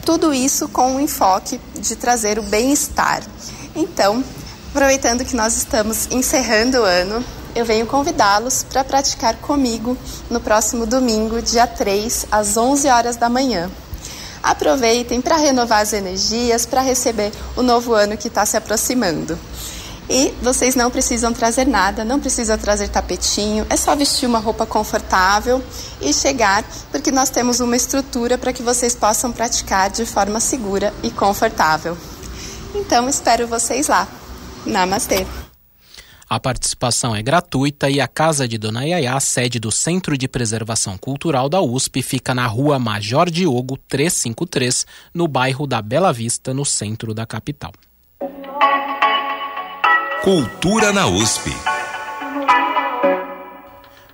[0.05, 3.23] Tudo isso com o enfoque de trazer o bem-estar.
[3.75, 4.23] Então,
[4.69, 7.23] aproveitando que nós estamos encerrando o ano,
[7.55, 9.97] eu venho convidá-los para praticar comigo
[10.29, 13.69] no próximo domingo, dia 3, às 11 horas da manhã.
[14.43, 19.39] Aproveitem para renovar as energias, para receber o novo ano que está se aproximando.
[20.09, 24.65] E vocês não precisam trazer nada, não precisam trazer tapetinho, é só vestir uma roupa
[24.65, 25.63] confortável
[26.01, 30.93] e chegar, porque nós temos uma estrutura para que vocês possam praticar de forma segura
[31.01, 31.97] e confortável.
[32.75, 34.07] Então, espero vocês lá.
[34.65, 35.25] Namastê!
[36.33, 40.97] A participação é gratuita e a Casa de Dona Yaya, sede do Centro de Preservação
[40.97, 46.65] Cultural da USP, fica na rua Major Diogo 353, no bairro da Bela Vista, no
[46.65, 47.71] centro da capital.
[50.23, 51.51] Cultura na USP.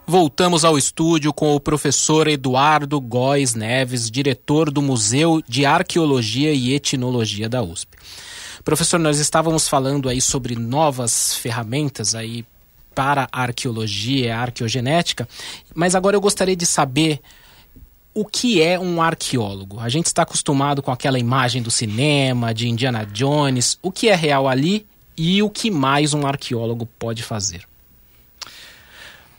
[0.06, 6.74] Voltamos ao estúdio com o professor Eduardo Góes Neves, diretor do Museu de Arqueologia e
[6.74, 7.98] Etnologia da USP.
[8.70, 12.46] Professor, nós estávamos falando aí sobre novas ferramentas aí
[12.94, 15.28] para a arqueologia, a arqueogenética,
[15.74, 17.20] mas agora eu gostaria de saber
[18.14, 19.80] o que é um arqueólogo.
[19.80, 23.80] A gente está acostumado com aquela imagem do cinema, de Indiana Jones.
[23.82, 24.86] O que é real ali
[25.18, 27.64] e o que mais um arqueólogo pode fazer?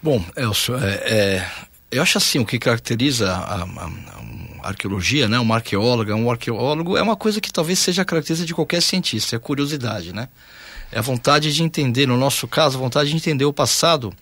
[0.03, 1.51] Bom, Elcio, é, é,
[1.89, 5.39] eu acho assim, o que caracteriza a, a, a arqueologia, né?
[5.39, 9.37] Uma arqueóloga, um arqueólogo é uma coisa que talvez seja a característica de qualquer cientista,
[9.37, 10.29] é curiosidade, né?
[10.93, 14.13] É a vontade de entender, no nosso caso, a vontade de entender o passado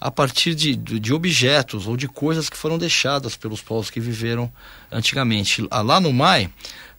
[0.00, 4.50] a partir de, de objetos ou de coisas que foram deixadas pelos povos que viveram
[4.90, 5.66] antigamente.
[5.70, 6.50] Lá no MAI,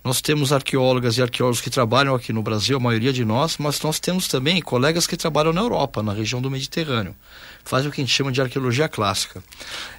[0.03, 3.79] Nós temos arqueólogas e arqueólogos que trabalham aqui no Brasil, a maioria de nós, mas
[3.81, 7.15] nós temos também colegas que trabalham na Europa, na região do Mediterrâneo.
[7.63, 9.43] Fazem o que a gente chama de arqueologia clássica.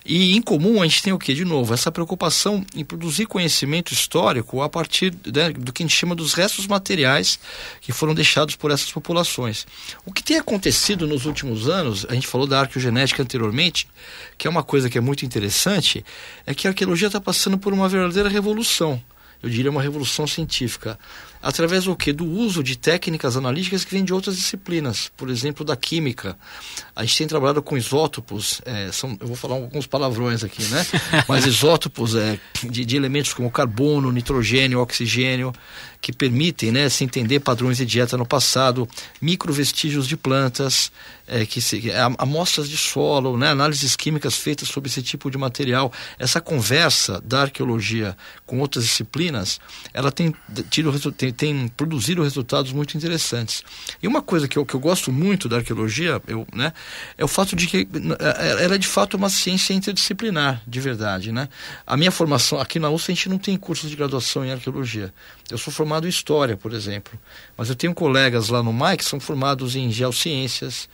[0.05, 1.33] E em comum a gente tem o que?
[1.35, 5.96] De novo, essa preocupação em produzir conhecimento histórico a partir né, do que a gente
[5.96, 7.38] chama dos restos materiais
[7.81, 9.66] que foram deixados por essas populações.
[10.05, 13.88] O que tem acontecido nos últimos anos, a gente falou da arqueogenética anteriormente,
[14.37, 16.05] que é uma coisa que é muito interessante,
[16.46, 19.01] é que a arqueologia está passando por uma verdadeira revolução
[19.42, 20.98] eu diria uma revolução científica.
[21.43, 22.13] Através do que?
[22.13, 26.39] Do uso de técnicas analíticas que vêm de outras disciplinas, por exemplo, da química.
[26.95, 30.87] A gente tem trabalhado com isótopos, é, são, eu vou falar alguns palavrões aqui, né?
[31.27, 35.53] Mas isótopos é, de, de elementos como carbono, nitrogênio, oxigênio,
[36.03, 38.89] que permitem né, se entender padrões de dieta no passado,
[39.21, 40.91] microvestígios de plantas,
[41.29, 41.81] é, que se,
[42.19, 45.93] amostras de solo, né, análises químicas feitas sobre esse tipo de material.
[46.19, 49.61] Essa conversa da arqueologia com outras disciplinas,
[49.95, 50.35] ela tem,
[50.69, 53.62] tido, tem, tem produzido resultados muito interessantes.
[54.03, 56.73] E uma coisa que eu, que eu gosto muito da arqueologia eu, né,
[57.16, 61.33] é o fato de que é, ela é de fato uma ciência interdisciplinar, de verdade.
[61.33, 61.49] Né?
[61.87, 65.12] A minha formação aqui na USP, a gente não tem cursos de graduação em arqueologia.
[65.51, 67.18] Eu sou formado em História, por exemplo,
[67.57, 70.88] mas eu tenho colegas lá no MAI que são formados em Geociências,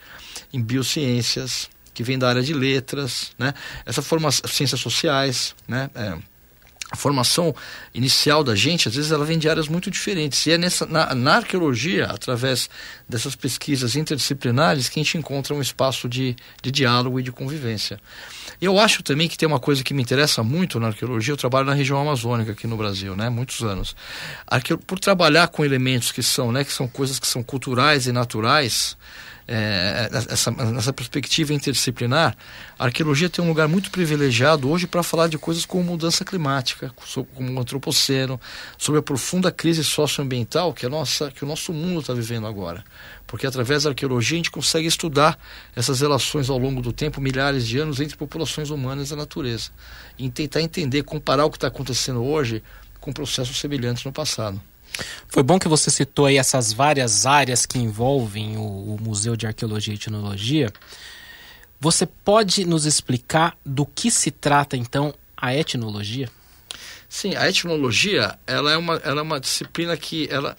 [0.51, 3.53] em Biociências, que vêm da área de Letras, né?
[3.85, 5.89] Essa formação, Ciências Sociais, né?
[5.93, 6.17] É,
[6.91, 7.55] a formação
[7.93, 10.45] inicial da gente, às vezes, ela vem de áreas muito diferentes.
[10.47, 12.67] E é nessa, na, na, arqueologia, através
[13.07, 17.99] dessas pesquisas interdisciplinares, que a gente encontra um espaço de, de diálogo e de convivência.
[18.59, 21.31] Eu acho também que tem uma coisa que me interessa muito na arqueologia.
[21.31, 23.29] Eu trabalho na região amazônica aqui no Brasil, né?
[23.29, 23.95] Muitos anos.
[24.47, 24.75] Arque...
[24.75, 26.63] Por trabalhar com elementos que são, né?
[26.63, 28.97] Que são coisas que são culturais e naturais,
[29.51, 32.37] é, essa, essa perspectiva interdisciplinar,
[32.77, 36.93] a arqueologia tem um lugar muito privilegiado hoje para falar de coisas como mudança climática,
[37.33, 38.39] como o antropoceno,
[38.77, 42.85] sobre a profunda crise socioambiental que, a nossa, que o nosso mundo está vivendo agora.
[43.25, 45.39] Porque através da arqueologia a gente consegue estudar
[45.75, 49.71] essas relações ao longo do tempo, milhares de anos, entre populações humanas e a natureza.
[50.15, 52.61] E tentar entender, comparar o que está acontecendo hoje
[52.99, 54.61] com processos semelhantes no passado.
[55.27, 59.47] Foi bom que você citou aí essas várias áreas que envolvem o, o Museu de
[59.47, 60.71] Arqueologia e Etnologia.
[61.79, 66.29] Você pode nos explicar do que se trata então a etnologia?
[67.07, 70.55] Sim, a etnologia ela é uma, ela é uma disciplina que ela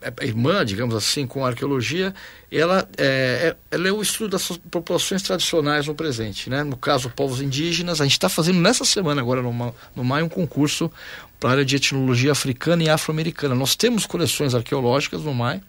[0.00, 2.14] é, é irmã, digamos assim, com a arqueologia,
[2.50, 6.50] ela é, é, ela é o estudo das populações tradicionais no presente.
[6.50, 6.64] Né?
[6.64, 10.28] No caso, povos indígenas, a gente está fazendo nessa semana, agora no, no maio, um
[10.28, 10.90] concurso
[11.38, 13.54] para a área de etnologia africana e afro-americana.
[13.54, 15.62] Nós temos coleções arqueológicas no MAI,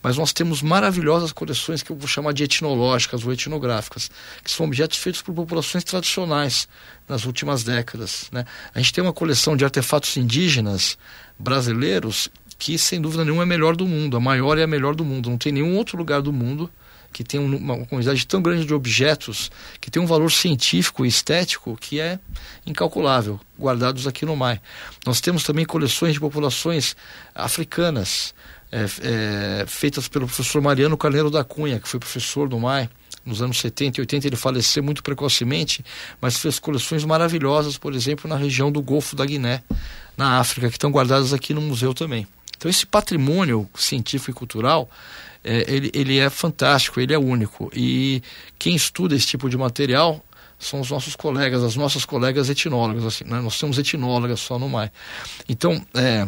[0.00, 4.08] mas nós temos maravilhosas coleções que eu vou chamar de etnológicas ou etnográficas,
[4.44, 6.68] que são objetos feitos por populações tradicionais
[7.08, 8.28] nas últimas décadas.
[8.30, 8.44] Né?
[8.72, 10.96] A gente tem uma coleção de artefatos indígenas
[11.38, 14.94] brasileiros que sem dúvida nenhuma é a melhor do mundo, a maior e a melhor
[14.94, 15.30] do mundo.
[15.30, 16.70] Não tem nenhum outro lugar do mundo
[17.16, 21.74] que tem uma quantidade tão grande de objetos, que tem um valor científico e estético
[21.74, 22.18] que é
[22.66, 24.60] incalculável, guardados aqui no MAI.
[25.06, 26.94] Nós temos também coleções de populações
[27.34, 28.34] africanas,
[28.70, 28.84] é,
[29.62, 32.90] é, feitas pelo professor Mariano Carneiro da Cunha, que foi professor do MAI
[33.24, 34.26] nos anos 70 e 80.
[34.26, 35.82] Ele faleceu muito precocemente,
[36.20, 39.62] mas fez coleções maravilhosas, por exemplo, na região do Golfo da Guiné,
[40.18, 42.26] na África, que estão guardadas aqui no museu também.
[42.56, 44.88] Então, esse patrimônio científico e cultural,
[45.44, 47.70] é, ele, ele é fantástico, ele é único.
[47.74, 48.22] E
[48.58, 50.24] quem estuda esse tipo de material
[50.58, 53.04] são os nossos colegas, as nossas colegas etnólogas.
[53.04, 53.40] Assim, né?
[53.40, 54.90] Nós temos etnólogas só no MAI.
[55.48, 56.26] Então, é,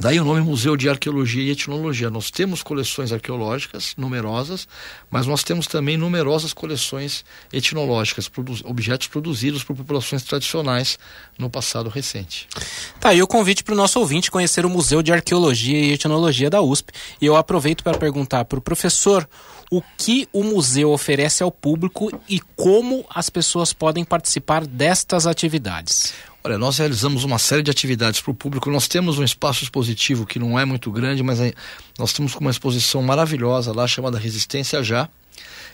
[0.00, 2.08] Daí o nome Museu de Arqueologia e Etnologia.
[2.08, 4.68] Nós temos coleções arqueológicas numerosas,
[5.10, 11.00] mas nós temos também numerosas coleções etnológicas, produ objetos produzidos por populações tradicionais
[11.36, 12.46] no passado recente.
[13.00, 16.48] Tá aí o convite para o nosso ouvinte conhecer o Museu de Arqueologia e Etnologia
[16.48, 16.92] da USP.
[17.20, 19.28] E eu aproveito para perguntar para o professor
[19.68, 26.14] o que o museu oferece ao público e como as pessoas podem participar destas atividades.
[26.44, 28.70] Olha, nós realizamos uma série de atividades para o público.
[28.70, 31.38] Nós temos um espaço expositivo que não é muito grande, mas
[31.98, 35.08] nós temos uma exposição maravilhosa lá chamada Resistência Já,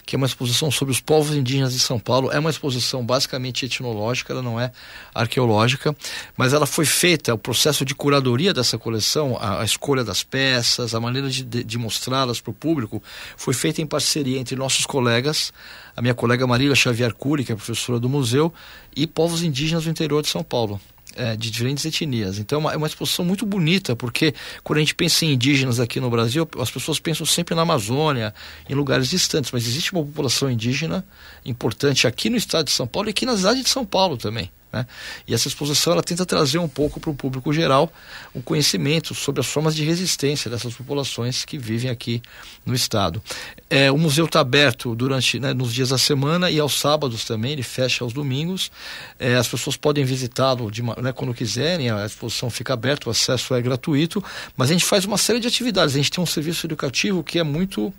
[0.07, 2.31] que é uma exposição sobre os povos indígenas de São Paulo.
[2.31, 4.71] É uma exposição basicamente etnológica, ela não é
[5.15, 5.97] arqueológica,
[6.37, 10.95] mas ela foi feita, o processo de curadoria dessa coleção, a, a escolha das peças,
[10.95, 13.03] a maneira de, de, mostrá-las para o público,
[13.37, 15.53] foi feita em parceria entre nossos colegas,
[15.97, 18.53] a minha colega Marília Xavier Cury, que é professora do museu,
[18.95, 20.81] e povos indígenas do interior de São Paulo
[21.17, 22.39] é, de diferentes etnias.
[22.39, 25.81] Então é uma, é uma, exposição muito bonita, porque quando a gente pensa em indígenas
[25.81, 28.35] aqui no Brasil, as pessoas pensam sempre na Amazônia,
[28.69, 31.05] em lugares distantes, mas existe uma população indígena
[31.45, 34.51] importante aqui no estado de São Paulo e aqui na cidade de São Paulo também.
[34.75, 34.85] Né?
[35.25, 37.93] E essa exposição ela tenta trazer um pouco para o público geral
[38.35, 42.21] um conhecimento sobre as formas de resistência dessas populações que vivem aqui
[42.67, 43.23] no estado.
[43.71, 47.53] É, o museu está aberto durante né, nos dias da semana e aos sábados também,
[47.53, 48.69] ele fecha aos domingos.
[49.17, 50.69] É, as pessoas podem visitá-lo
[51.01, 54.25] né, quando quiserem, a exposição fica aberta, o acesso é gratuito,
[54.57, 55.95] mas a gente faz uma série de atividades.
[55.95, 57.95] A gente tem um serviço educativo que é muito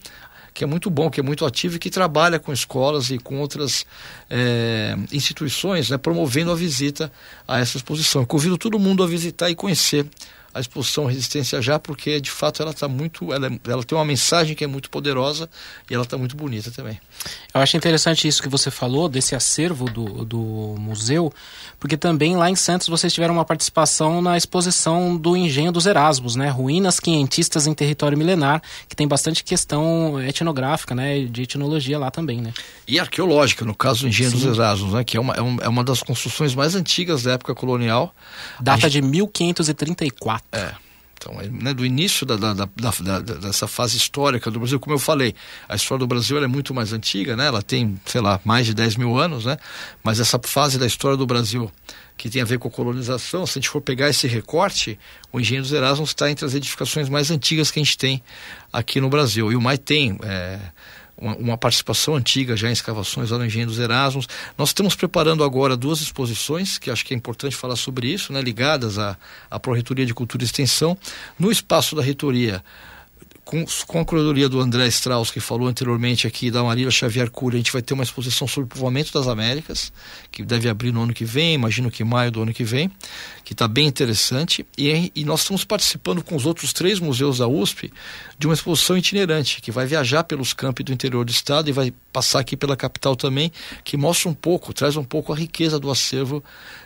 [0.55, 3.41] que é muito bom, que é muito ativo e que trabalha com escolas e com
[3.41, 3.85] outras
[4.29, 7.11] é, instituições, né, promovendo a visita
[7.45, 8.21] a essa exposição.
[8.21, 10.07] Eu convido todo mundo a visitar e conhecer
[10.53, 13.33] a exposição Resistência Já, porque de fato ela está muito.
[13.33, 15.49] Ela, ela tem uma mensagem que é muito poderosa
[15.91, 16.97] e ela está muito bonita também.
[17.53, 21.33] Eu acho interessante isso que você falou, desse acervo do, do museu,
[21.85, 26.35] porque também lá em Santos vocês tiveram uma participação na exposição do Engenho dos Erasmos,
[26.35, 26.49] né?
[26.49, 28.59] Ruínas quinhentistas em território milenar,
[28.89, 31.25] que tem bastante questão etnográfica, né?
[31.25, 32.51] De etnologia lá também, né?
[32.87, 34.37] E arqueológica, no caso do Engenho Sim.
[34.37, 35.03] dos Erasmos, né?
[35.03, 38.15] Que é uma, é, é uma das construções mais antigas da época colonial.
[38.59, 39.03] Data gente...
[39.03, 40.47] de 1534.
[40.53, 40.84] É.
[41.25, 45.33] Então, né, do início da, da, da, dessa fase histórica do Brasil, como eu falei,
[45.67, 47.47] a história do Brasil é muito mais antiga, né?
[47.47, 49.57] ela tem, sei lá, mais de 10 mil anos, né?
[50.03, 51.71] mas essa fase da história do Brasil
[52.15, 54.97] que tem a ver com a colonização, se a gente for pegar esse recorte,
[55.33, 58.23] o Engenho dos Erasmus está entre as edificações mais antigas que a gente tem
[58.71, 59.51] aqui no Brasil.
[59.51, 60.17] E o MAI tem.
[60.23, 60.59] É,
[61.17, 64.27] uma, uma, participação antiga já em escavações lá no Engenho dos Erasmus.
[64.57, 68.41] Nós estamos preparando agora duas exposições, que acho que é importante falar sobre isso, né,
[68.41, 69.17] ligadas à,
[69.49, 70.97] à Pró-Reitoria de Cultura e Extensão.
[71.39, 72.63] No espaço da reitoria,
[73.45, 77.57] com, com, a curadoria do André Strauss, que falou anteriormente aqui, da Marília Xavier Cury,
[77.57, 79.93] a gente vai ter uma exposição sobre o povoamento das Américas,
[80.31, 82.91] que deve abrir no ano que vem, imagino que maio do ano que vem,
[83.43, 84.65] que está bem interessante.
[84.75, 87.93] E, e, nós estamos participando com os outros três museus da USP
[88.39, 91.93] de uma exposição itinerante, que vai viajar pelos campi do interior do estado e vai
[92.11, 93.51] passar aqui pela capital também,
[93.83, 96.43] que mostra um pouco, traz um pouco a riqueza do acervo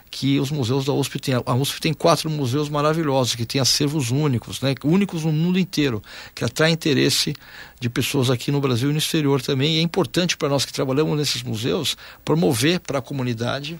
[0.09, 1.35] que os museus da USP têm.
[1.45, 4.75] A USP tem quatro museus maravilhosos, que têm acervos únicos, né?
[4.83, 6.01] únicos no mundo inteiro,
[6.33, 7.33] que atraem interesse
[7.79, 9.75] de pessoas aqui no Brasil e no exterior também.
[9.75, 11.95] E é importante para nós que trabalhamos nesses museus
[12.25, 13.79] promover para a comunidade,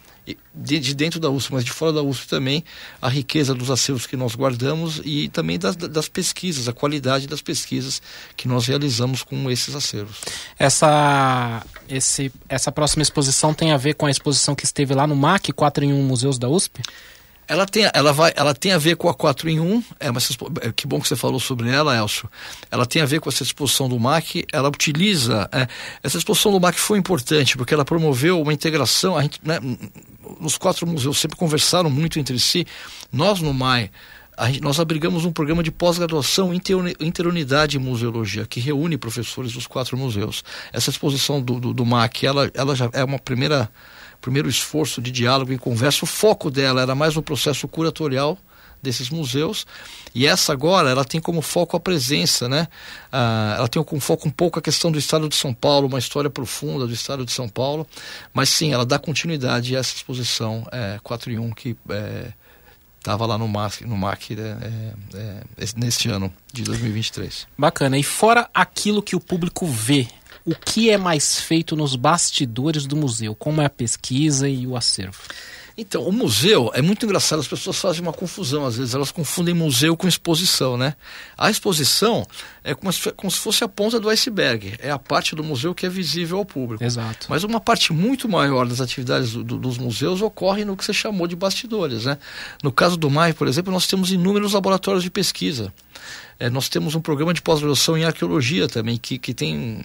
[0.54, 2.64] de, de, dentro da USP, mas de fora da USP também,
[3.02, 7.42] a riqueza dos acervos que nós guardamos e também das, das pesquisas, a qualidade das
[7.42, 8.02] pesquisas
[8.36, 10.18] que nós realizamos com esses acervos.
[10.58, 15.16] Essa, esse, essa próxima exposição tem a ver com a exposição que esteve lá no
[15.16, 16.82] MAC, 4 em 1 Museus da USP?
[17.48, 20.08] Ela tem, ela, vai, ela tem a ver com a 4 em 1, é,
[20.68, 22.30] é, que bom que você falou sobre ela, Elcio.
[22.70, 25.50] Ela tem a ver com essa exposição do MAC, ela utiliza.
[25.52, 25.68] É,
[26.04, 29.18] essa exposição do MAC foi importante porque ela promoveu uma integração.
[29.18, 29.60] A gente, né,
[30.40, 32.68] os quatro museus sempre conversaram muito entre si.
[33.12, 33.90] Nós, no MAI,
[34.48, 39.98] Gente, nós abrigamos um programa de pós-graduação Interunidade em Museologia, que reúne professores dos quatro
[39.98, 40.46] museus.
[40.72, 43.70] Essa exposição do, do, do MAC, ela, ela já é uma primeira
[44.22, 48.38] primeiro esforço de diálogo e conversa, o foco dela era mais no processo curatorial
[48.82, 49.68] desses museus
[50.16, 52.68] e essa agora ela tem como foco a presença, né?
[53.12, 56.00] Ah, ela tem como foco um pouco a questão do Estado de São Paulo, uma
[56.00, 57.86] história profunda do Estado de São Paulo,
[58.34, 61.78] mas sim, ela dá continuidade a essa exposição é, 4 em 1 que
[62.98, 64.58] estava é, lá no MAC, no MAC né,
[65.14, 67.48] é, é, neste ano de 2023.
[67.58, 67.98] Bacana.
[67.98, 70.08] E fora aquilo que o público vê
[70.50, 73.36] o que é mais feito nos bastidores do museu?
[73.36, 75.20] Como é a pesquisa e o acervo?
[75.78, 79.54] Então, o museu é muito engraçado, as pessoas fazem uma confusão, às vezes elas confundem
[79.54, 80.94] museu com exposição, né?
[81.38, 82.28] A exposição
[82.64, 85.74] é como se, como se fosse a ponta do iceberg, é a parte do museu
[85.74, 86.84] que é visível ao público.
[86.84, 87.28] Exato.
[87.30, 90.92] Mas uma parte muito maior das atividades do, do, dos museus ocorre no que você
[90.92, 92.18] chamou de bastidores, né?
[92.62, 95.72] No caso do MAI, por exemplo, nós temos inúmeros laboratórios de pesquisa.
[96.40, 99.82] É, nós temos um programa de pós-graduação em arqueologia também, que, que tem,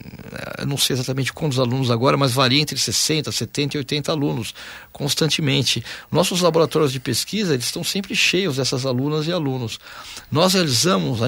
[0.59, 4.55] é, não sei exatamente quantos alunos agora, mas varia entre 60, 70 e 80 alunos
[4.92, 5.84] constantemente.
[6.12, 9.80] Nossos laboratórios de pesquisa, eles estão sempre cheios dessas alunas e alunos.
[10.30, 11.18] Nós realizamos,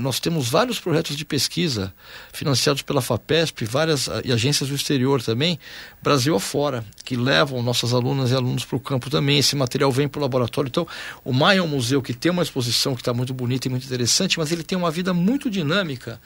[0.00, 1.94] nós temos vários projetos de pesquisa
[2.32, 5.56] financiados pela FAPESP várias, e agências do exterior também,
[6.04, 9.38] Brasil afora, que levam nossas alunas e alunos para o campo também.
[9.38, 10.68] Esse material vem para o laboratório.
[10.68, 10.86] Então,
[11.24, 13.86] o MAI é um museu que tem uma exposição que está muito bonita e muito
[13.86, 16.20] interessante, mas ele tem uma vida muito dinâmica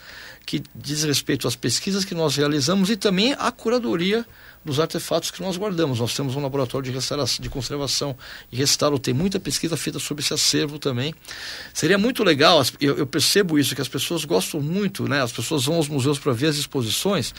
[0.49, 4.25] que diz respeito às pesquisas que nós realizamos e também à curadoria
[4.65, 6.01] dos artefatos que nós guardamos.
[6.01, 6.99] Nós temos um laboratório de,
[7.41, 8.17] de conservação
[8.51, 11.15] e restauro, tem muita pesquisa feita sobre esse acervo também.
[11.75, 15.23] Seria muito legal, eu, eu percebo isso, que as pessoas gostam muito, né?
[15.23, 17.35] as pessoas vão aos museus para ver as exposições,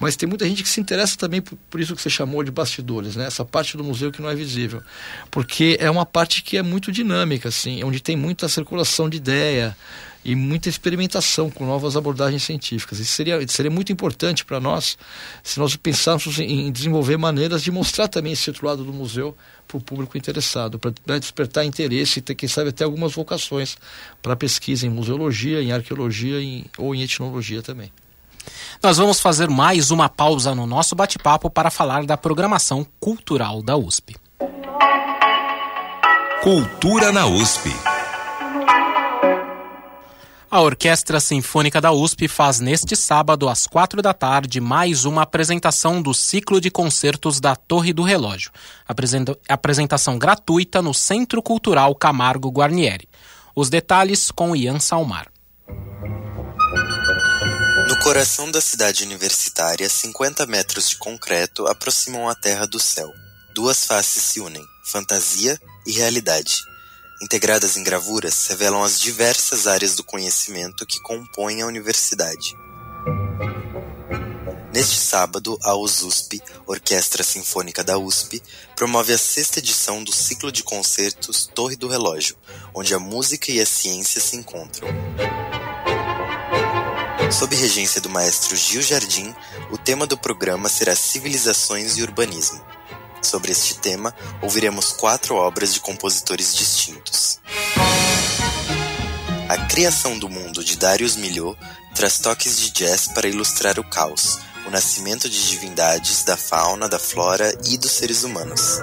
[0.00, 2.50] mas tem muita gente que se interessa também por, por, isso que você chamou de
[2.50, 3.26] bastidores, né?
[3.26, 4.82] essa parte do museu que não é visível,
[5.30, 9.76] porque é uma parte que é muito dinâmica, assim, onde tem muita circulação de ideia,
[10.24, 12.98] e muita experimentação com novas abordagens científicas.
[12.98, 14.96] Isso seria, seria muito importante para nós
[15.42, 19.36] se nós pensássemos em, em desenvolver maneiras de mostrar também esse outro lado do museu
[19.68, 23.76] para o público interessado, para despertar interesse e ter, quem sabe, até algumas vocações
[24.22, 27.92] para pesquisa em museologia, em arqueologia em, ou em etnologia também.
[28.82, 33.76] Nós vamos fazer mais uma pausa no nosso bate-papo para falar da programação cultural da
[33.76, 34.16] USP.
[36.42, 37.93] Cultura na USP.
[40.54, 46.00] A Orquestra Sinfônica da USP faz neste sábado, às quatro da tarde, mais uma apresentação
[46.00, 48.52] do ciclo de concertos da Torre do Relógio.
[49.48, 53.08] Apresentação gratuita no Centro Cultural Camargo Guarnieri.
[53.52, 55.26] Os detalhes com Ian Salmar.
[57.88, 63.08] No coração da cidade universitária, 50 metros de concreto aproximam a terra do céu.
[63.56, 66.58] Duas faces se unem: fantasia e realidade
[67.24, 72.54] integradas em gravuras, revelam as diversas áreas do conhecimento que compõem a universidade.
[74.74, 78.42] Neste sábado, a USP, Orquestra Sinfônica da USP,
[78.76, 82.36] promove a sexta edição do ciclo de concertos Torre do Relógio,
[82.74, 84.86] onde a música e a ciência se encontram.
[87.32, 89.34] Sob regência do maestro Gil Jardim,
[89.70, 92.62] o tema do programa será Civilizações e Urbanismo.
[93.24, 97.40] Sobre este tema, ouviremos quatro obras de compositores distintos.
[99.48, 101.58] A Criação do Mundo de Darius Milhaud
[101.94, 106.98] traz toques de jazz para ilustrar o caos, o nascimento de divindades, da fauna, da
[106.98, 108.80] flora e dos seres humanos.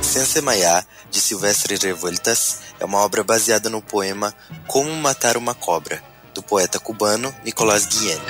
[0.00, 4.32] Sensemayá, de Silvestre Revueltas, é uma obra baseada no poema
[4.68, 6.00] Como Matar uma Cobra,
[6.38, 8.20] do poeta cubano Nicolás Guillen.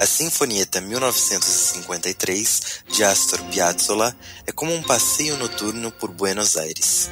[0.00, 4.12] A Sinfonieta 1953 de Astor Piazzolla
[4.44, 7.08] é como um passeio noturno por Buenos Aires.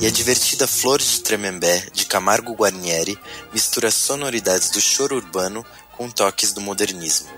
[0.00, 3.16] E a divertida Flor de Tremembé, de Camargo Guarnieri,
[3.52, 5.64] mistura sonoridades do choro urbano
[5.96, 7.30] com toques do modernismo.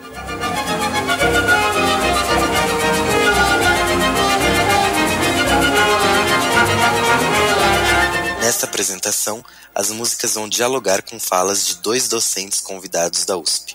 [8.44, 9.42] Nesta apresentação,
[9.74, 13.74] as músicas vão dialogar com falas de dois docentes convidados da USP.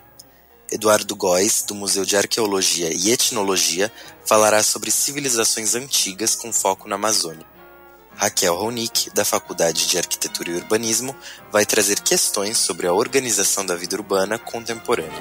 [0.72, 3.92] Eduardo Góes, do Museu de Arqueologia e Etnologia,
[4.24, 7.48] falará sobre civilizações antigas com foco na Amazônia.
[8.16, 11.16] Raquel Ronick, da Faculdade de Arquitetura e Urbanismo,
[11.52, 15.20] vai trazer questões sobre a organização da vida urbana contemporânea.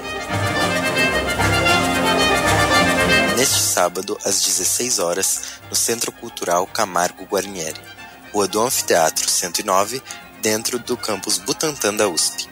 [3.35, 5.41] Neste sábado, às 16 horas,
[5.71, 7.98] no Centro Cultural Camargo Guarnieri.
[8.31, 10.01] Rua do Anfiteatro 109,
[10.41, 12.47] dentro do campus Butantã da USP.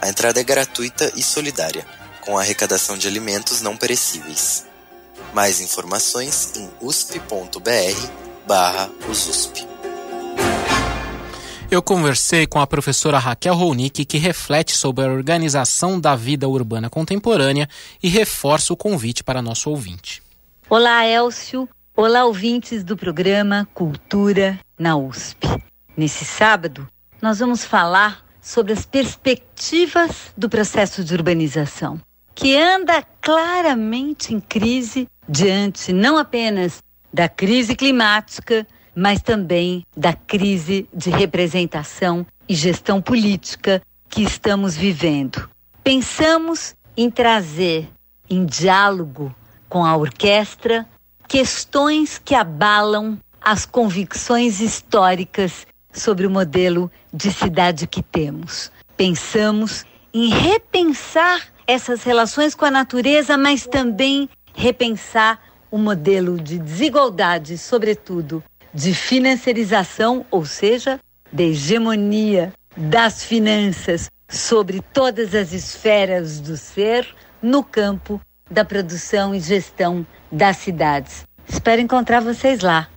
[0.00, 1.86] A entrada é gratuita e solidária,
[2.20, 4.66] com arrecadação de alimentos não perecíveis.
[5.32, 7.64] Mais informações em usp.br/ususp.
[11.70, 16.88] Eu conversei com a professora Raquel Ronick, que reflete sobre a organização da vida urbana
[16.88, 17.68] contemporânea
[18.02, 20.22] e reforça o convite para nosso ouvinte.
[20.68, 21.68] Olá, Elcio.
[21.96, 25.46] Olá, ouvintes do programa Cultura na USP.
[25.96, 26.88] Nesse sábado,
[27.22, 32.00] nós vamos falar sobre as perspectivas do processo de urbanização,
[32.34, 40.88] que anda claramente em crise diante não apenas da crise climática, mas também da crise
[40.92, 45.48] de representação e gestão política que estamos vivendo.
[45.82, 47.88] Pensamos em trazer
[48.28, 49.34] em diálogo
[49.68, 50.86] com a orquestra
[51.26, 58.72] questões que abalam as convicções históricas sobre o modelo de cidade que temos.
[58.96, 65.40] Pensamos em repensar essas relações com a natureza, mas também repensar
[65.70, 68.42] o modelo de desigualdade, sobretudo
[68.72, 70.98] de financiarização, ou seja,
[71.32, 77.06] de hegemonia das finanças sobre todas as esferas do ser
[77.42, 78.20] no campo
[78.50, 81.24] da produção e gestão das cidades.
[81.48, 82.88] Espero encontrar vocês lá.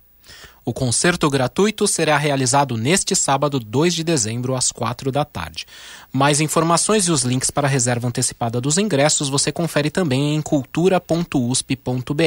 [0.68, 5.64] O concerto gratuito será realizado neste sábado, 2 de dezembro, às 4 da tarde.
[6.12, 10.42] Mais informações e os links para a reserva antecipada dos ingressos você confere também em
[10.42, 12.22] cultura.usp.br.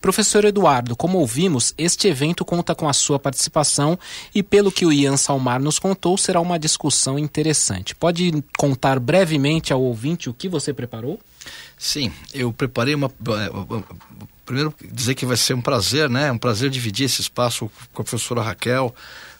[0.00, 3.96] Professor Eduardo, como ouvimos, este evento conta com a sua participação
[4.34, 7.94] e, pelo que o Ian Salmar nos contou, será uma discussão interessante.
[7.94, 11.20] Pode contar brevemente ao ouvinte o que você preparou?
[11.78, 13.06] Sim, eu preparei uma.
[13.08, 13.82] É,
[14.44, 16.30] primeiro, dizer que vai ser um prazer, né?
[16.30, 18.94] Um prazer dividir esse espaço com a professora Raquel,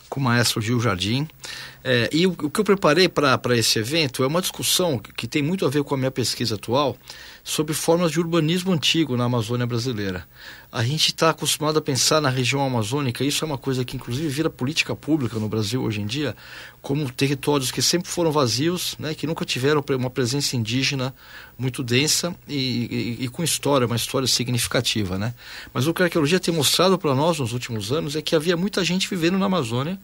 [0.08, 1.28] com o maestro Gil Jardim.
[1.82, 5.42] É, e o, o, que eu preparei para esse evento é uma discussão que tem
[5.42, 6.96] muito a ver com a minha pesquisa atual
[7.46, 10.26] sobre formas de urbanismo antigo na Amazônia brasileira.
[10.72, 14.26] A gente está acostumado a pensar na região amazônica, isso é uma coisa que inclusive
[14.28, 16.34] vira política pública no Brasil hoje em dia,
[16.80, 21.14] como territórios que sempre foram vazios, né, que nunca tiveram uma presença indígena
[21.58, 25.18] muito densa e, e, e com história, uma história significativa.
[25.18, 25.34] Né?
[25.72, 28.56] Mas o que a arqueologia tem mostrado para nós nos últimos anos é que havia
[28.56, 30.00] muita gente vivendo na Amazônia,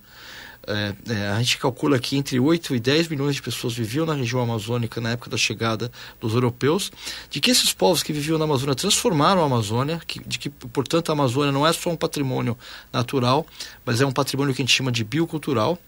[0.67, 4.15] é, é, a gente calcula que entre 8 e 10 milhões de pessoas viviam na
[4.15, 5.91] região amazônica na época da chegada
[6.21, 6.93] dos europeus,
[7.31, 11.11] de que esses povos que viviam na Amazônia transformaram a Amazônia, que, de que, portanto,
[11.11, 12.57] a Amazônia não é só um patrimônio
[12.93, 13.47] natural,
[13.85, 15.79] mas é um patrimônio que a gente chama de biocultural,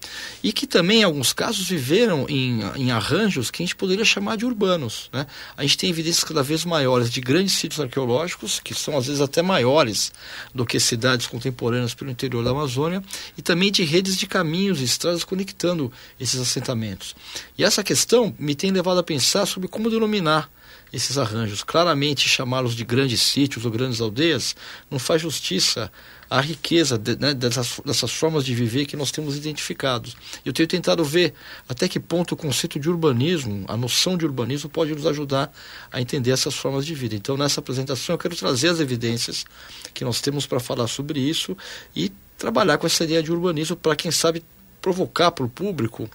[0.43, 4.37] e que também, em alguns casos, viveram em, em arranjos que a gente poderia chamar
[4.37, 5.09] de urbanos.
[5.13, 5.25] Né?
[5.55, 9.21] A gente tem evidências cada vez maiores de grandes sítios arqueológicos, que são às vezes
[9.21, 10.11] até maiores
[10.53, 13.03] do que cidades contemporâneas pelo interior da Amazônia,
[13.37, 17.15] e também de redes de caminhos caminhos e estradas conectando esses assentamentos.
[17.57, 20.49] E essa questão me tem levado a pensar sobre como denominar
[20.91, 21.63] esses arranjos.
[21.63, 24.55] Claramente, chamá-los de grandes sítios ou grandes aldeias
[24.91, 25.91] não faz justiça
[26.29, 30.15] à riqueza de, né, dessas, dessas, formas de viver que nós temos identificados.
[30.45, 31.33] Eu tenho tentado ver
[31.67, 35.51] até que ponto o conceito de urbanismo, a noção de urbanismo, pode nos ajudar
[35.91, 37.15] a entender essas formas de vida.
[37.15, 39.45] Então, nessa apresentação, eu quero trazer as evidências
[39.93, 41.57] que nós temos para falar sobre isso
[41.95, 44.43] e trabalhar com essa ideia de urbanismo para, quem sabe,
[44.83, 46.09] provocar para o público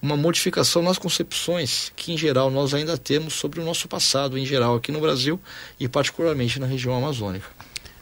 [0.00, 4.46] uma modificação nas concepções que, em geral, nós ainda temos sobre o nosso passado, em
[4.46, 5.38] geral, aqui no Brasil
[5.78, 7.46] e, particularmente, na região amazônica.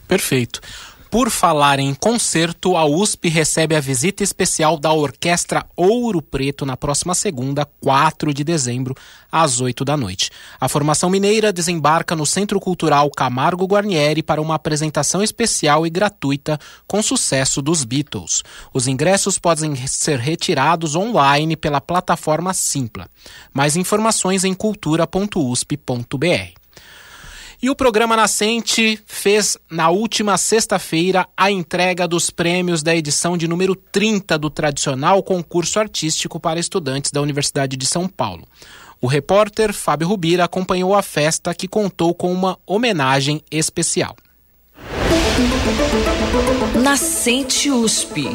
[0.07, 0.61] Perfeito.
[1.11, 6.77] Por falar em concerto, a USP recebe a visita especial da Orquestra Ouro Preto na
[6.77, 8.95] próxima segunda, 4 de dezembro,
[9.29, 10.29] às 8 da noite.
[10.57, 16.57] A formação mineira desembarca no Centro Cultural Camargo Guarnieri para uma apresentação especial e gratuita
[16.87, 18.41] com sucesso dos Beatles.
[18.73, 23.09] Os ingressos podem ser retirados online pela plataforma Simpla.
[23.53, 26.60] Mais informações em cultura.usp.br.
[27.63, 33.47] E o programa Nascente fez na última sexta-feira a entrega dos prêmios da edição de
[33.47, 38.47] número 30 do tradicional concurso artístico para estudantes da Universidade de São Paulo.
[38.99, 44.15] O repórter Fábio Rubira acompanhou a festa que contou com uma homenagem especial.
[46.81, 48.29] Nascente USP.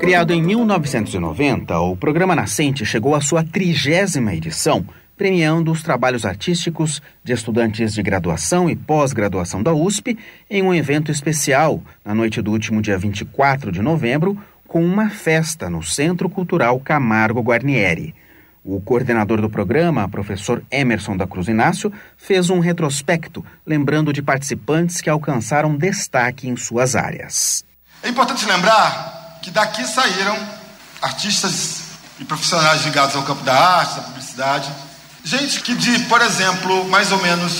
[0.00, 4.86] Criado em 1990, o programa Nascente chegou à sua trigésima edição
[5.20, 10.16] premiando os trabalhos artísticos de estudantes de graduação e pós-graduação da USP
[10.48, 15.68] em um evento especial na noite do último dia 24 de novembro, com uma festa
[15.68, 18.14] no Centro Cultural Camargo Guarnieri.
[18.64, 25.02] O coordenador do programa, professor Emerson da Cruz Inácio, fez um retrospecto, lembrando de participantes
[25.02, 27.62] que alcançaram destaque em suas áreas.
[28.02, 30.38] É importante lembrar que daqui saíram
[31.02, 34.72] artistas e profissionais ligados ao campo da arte, da publicidade,
[35.24, 37.52] Gente que de, por exemplo, mais ou menos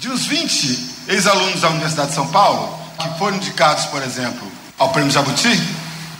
[0.00, 4.90] de uns 20 ex-alunos da Universidade de São Paulo, que foram indicados, por exemplo, ao
[4.90, 5.60] Prêmio Jabuti,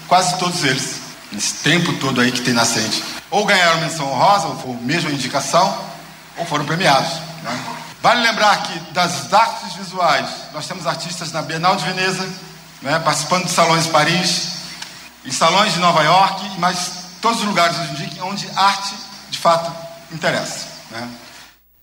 [0.08, 1.00] quase todos eles,
[1.32, 5.78] nesse tempo todo aí que tem nascente, ou ganharam menção honrosa, ou mesmo indicação,
[6.36, 7.12] ou foram premiados.
[7.42, 7.64] Né?
[8.02, 12.28] Vale lembrar que das artes visuais, nós temos artistas na Bienal de Veneza,
[12.82, 14.48] né, participando de salões em Paris,
[15.24, 17.76] em salões de Nova York, mas todos os lugares
[18.22, 18.94] onde arte,
[19.30, 19.70] de fato,
[20.10, 20.69] interessa.
[20.90, 21.08] Né?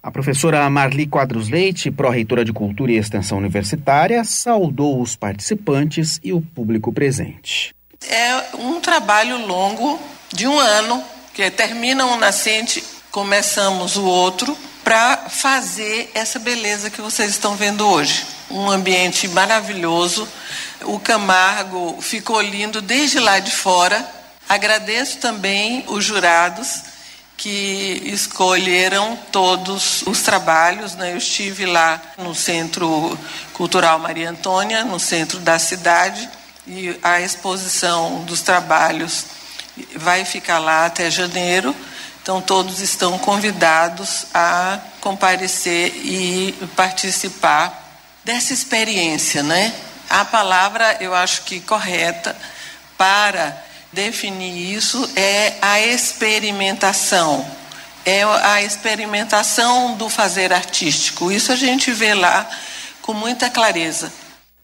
[0.01, 6.31] A professora Marli Quadros Leite, pró-reitora de Cultura e Extensão Universitária, saudou os participantes e
[6.31, 7.75] o público presente.
[8.09, 9.99] É um trabalho longo
[10.33, 11.03] de um ano,
[11.33, 12.81] que termina um nascente,
[13.11, 18.25] começamos o outro, para fazer essa beleza que vocês estão vendo hoje.
[18.49, 20.25] Um ambiente maravilhoso.
[20.83, 24.09] O Camargo ficou lindo desde lá de fora.
[24.47, 26.83] Agradeço também os jurados
[27.37, 30.95] que escolheram todos os trabalhos.
[30.95, 31.13] Né?
[31.13, 33.17] Eu estive lá no Centro
[33.53, 36.27] Cultural Maria Antônia, no centro da cidade,
[36.65, 39.25] e a exposição dos trabalhos
[39.95, 41.75] vai ficar lá até janeiro.
[42.21, 49.73] Então, todos estão convidados a comparecer e participar dessa experiência, né?
[50.09, 52.35] A palavra, eu acho que correta
[52.97, 57.45] para definir isso é a experimentação.
[58.05, 61.31] É a experimentação do fazer artístico.
[61.31, 62.49] Isso a gente vê lá
[63.01, 64.11] com muita clareza.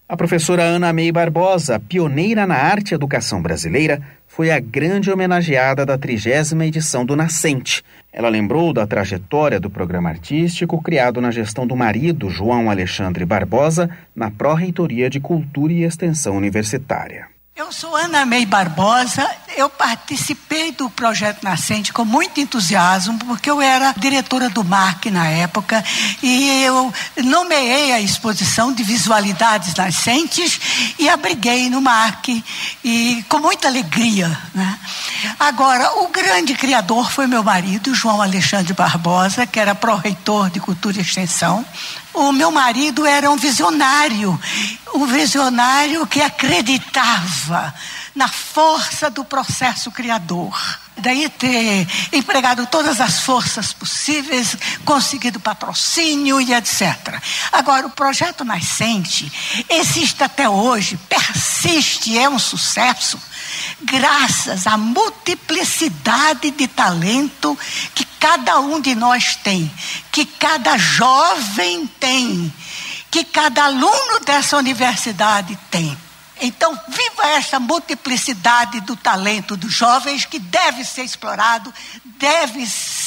[0.06, 5.86] A professora Ana May Barbosa, pioneira na arte e educação brasileira, foi a grande homenageada
[5.86, 7.82] da trigésima edição do Nascente.
[8.12, 13.88] Ela lembrou da trajetória do programa artístico criado na gestão do marido, João Alexandre Barbosa,
[14.14, 17.33] na Pró-Reitoria de Cultura e Extensão Universitária.
[17.56, 19.30] Eu sou Ana May Barbosa.
[19.56, 25.28] Eu participei do projeto Nascente com muito entusiasmo, porque eu era diretora do MARC na
[25.28, 25.84] época
[26.20, 26.92] e eu
[27.22, 30.60] nomeei a exposição de visualidades nascentes
[30.98, 32.42] e abriguei no MARC
[32.82, 34.36] e com muita alegria.
[34.52, 34.80] Né?
[35.38, 40.98] Agora, o grande criador foi meu marido, João Alexandre Barbosa, que era pró-reitor de Cultura
[40.98, 41.64] e Extensão.
[42.14, 44.40] O meu marido era um visionário,
[44.94, 47.74] um visionário que acreditava
[48.14, 50.56] na força do processo criador.
[50.96, 57.20] Daí ter empregado todas as forças possíveis, conseguido patrocínio e etc.
[57.50, 59.30] Agora, o projeto Nascente
[59.68, 63.20] existe até hoje, persiste, é um sucesso,
[63.82, 67.58] graças à multiplicidade de talento
[67.94, 69.70] que cada um de nós tem,
[70.10, 72.52] que cada jovem tem,
[73.10, 75.96] que cada aluno dessa universidade tem.
[76.40, 81.72] Então, viva essa multiplicidade do talento dos jovens que deve ser explorado,
[82.18, 83.03] deve ser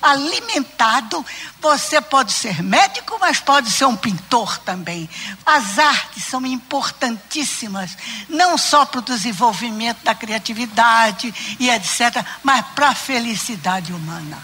[0.00, 1.24] alimentado.
[1.60, 5.08] Você pode ser médico, mas pode ser um pintor também.
[5.44, 7.96] As artes são importantíssimas,
[8.28, 14.38] não só para o desenvolvimento da criatividade e etc., mas para a felicidade humana.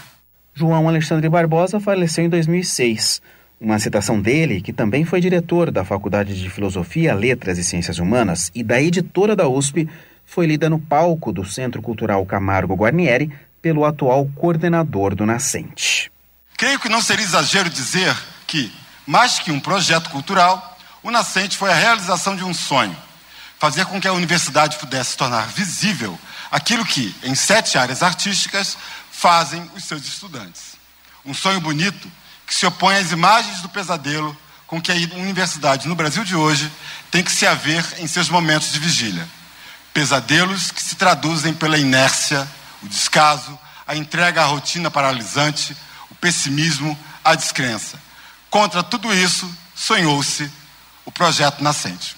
[0.53, 3.21] João Alexandre Barbosa faleceu em 2006.
[3.59, 8.51] Uma citação dele, que também foi diretor da Faculdade de Filosofia, Letras e Ciências Humanas
[8.53, 9.89] e da editora da USP,
[10.25, 13.31] foi lida no palco do Centro Cultural Camargo Guarnieri
[13.61, 16.11] pelo atual coordenador do Nascente.
[16.57, 18.71] Creio que não seria exagero dizer que,
[19.05, 22.95] mais que um projeto cultural, o Nascente foi a realização de um sonho.
[23.59, 26.17] Fazer com que a universidade pudesse tornar visível
[26.51, 28.77] aquilo que, em sete áreas artísticas,
[29.11, 30.75] fazem os seus estudantes.
[31.25, 32.11] Um sonho bonito
[32.45, 34.35] que se opõe às imagens do pesadelo
[34.67, 36.71] com que a universidade no Brasil de hoje
[37.09, 39.27] tem que se haver em seus momentos de vigília.
[39.93, 42.47] Pesadelos que se traduzem pela inércia,
[42.87, 45.75] o descaso, a entrega à rotina paralisante,
[46.09, 47.99] o pessimismo, a descrença.
[48.49, 50.49] Contra tudo isso, sonhou-se
[51.05, 52.15] o projeto nascente.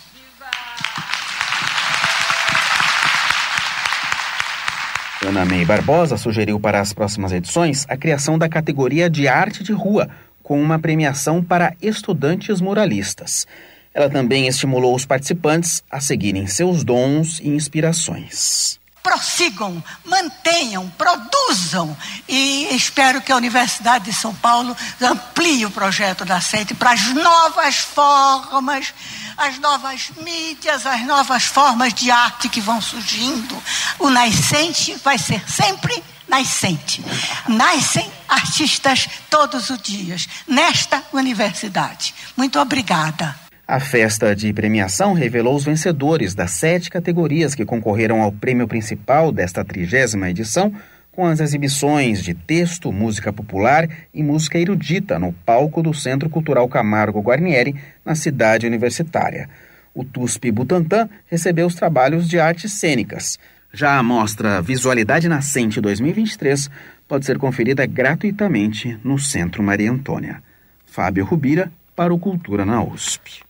[5.26, 9.74] Ana May Barbosa sugeriu para as próximas edições a criação da categoria de arte de
[9.74, 10.08] rua,
[10.42, 13.46] com uma premiação para estudantes muralistas.
[13.94, 18.79] Ela também estimulou os participantes a seguirem seus dons e inspirações.
[19.02, 21.96] Prossigam, mantenham, produzam
[22.28, 27.08] e espero que a Universidade de São Paulo amplie o projeto da SEIT para as
[27.14, 28.94] novas formas
[29.40, 33.64] as novas mídias, as novas formas de arte que vão surgindo.
[33.98, 37.04] O nascente vai ser sempre nascente.
[37.48, 42.14] Nascem artistas todos os dias nesta universidade.
[42.36, 43.49] Muito obrigada.
[43.72, 49.32] A festa de premiação revelou os vencedores das sete categorias que concorreram ao prêmio principal
[49.32, 50.74] desta trigésima edição,
[51.12, 56.68] com as exibições de texto, música popular e música erudita no palco do Centro Cultural
[56.68, 59.48] Camargo Guarnieri, na cidade universitária.
[59.94, 63.38] O TUSP Butantan recebeu os trabalhos de artes cênicas.
[63.72, 66.72] Já a mostra Visualidade Nascente 2023
[67.08, 70.42] pode ser conferida gratuitamente no Centro Maria Antônia.
[70.88, 73.48] Fábio Rubira, para o Cultura na USP.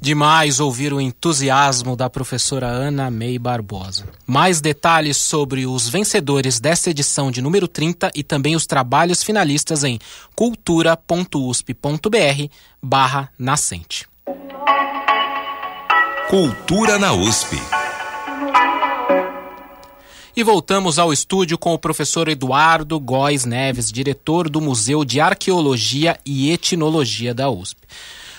[0.00, 4.06] Demais ouvir o entusiasmo da professora Ana May Barbosa.
[4.24, 9.82] Mais detalhes sobre os vencedores desta edição de número 30 e também os trabalhos finalistas
[9.82, 9.98] em
[10.36, 11.78] cultura.usp.br
[12.80, 14.06] barra nascente.
[16.30, 17.56] Cultura na USP.
[20.36, 26.16] E voltamos ao estúdio com o professor Eduardo Góes Neves, diretor do Museu de Arqueologia
[26.24, 27.80] e Etnologia da USP.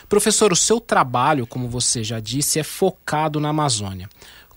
[0.09, 4.09] Professor, o seu trabalho, como você já disse, é focado na Amazônia.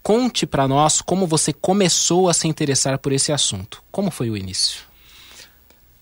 [0.02, 3.82] Conte para nós como você começou a se interessar por esse assunto.
[3.92, 4.80] Como foi o início?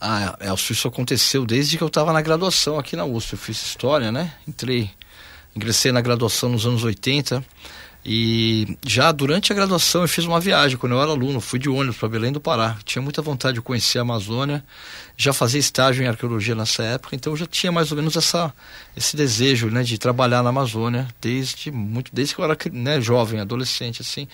[0.00, 3.32] Ah, Elcio, isso aconteceu desde que eu estava na graduação aqui na USP.
[3.32, 4.32] Eu fiz história, né?
[4.48, 4.90] Entrei,
[5.54, 7.44] ingressei na graduação nos anos 80
[8.04, 11.68] e já durante a graduação eu fiz uma viagem quando eu era aluno, fui de
[11.68, 12.78] ônibus para Belém do Pará.
[12.84, 14.64] Tinha muita vontade de conhecer a Amazônia,
[15.16, 18.52] já fazia estágio em arqueologia nessa época, então eu já tinha mais ou menos essa,
[18.96, 23.38] esse desejo né, de trabalhar na Amazônia desde muito desde que eu era né, jovem,
[23.38, 24.26] adolescente assim.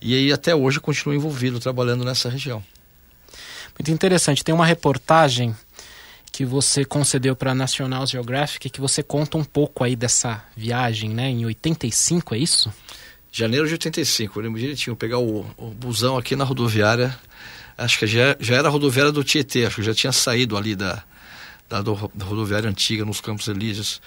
[0.00, 2.64] E aí até hoje continuo envolvido trabalhando nessa região.
[3.78, 4.42] Muito interessante.
[4.42, 5.54] Tem uma reportagem
[6.32, 11.10] que você concedeu para a National Geographic que você conta um pouco aí dessa viagem,
[11.10, 11.28] né?
[11.28, 12.72] Em 85, é isso?
[13.32, 17.16] Janeiro de 85, eu lembro direitinho, pegar o, o busão aqui na rodoviária,
[17.78, 20.74] acho que já, já era a rodoviária do Tietê, acho que já tinha saído ali
[20.74, 21.02] da,
[21.70, 24.02] da, da rodoviária antiga nos Campos Elíseos.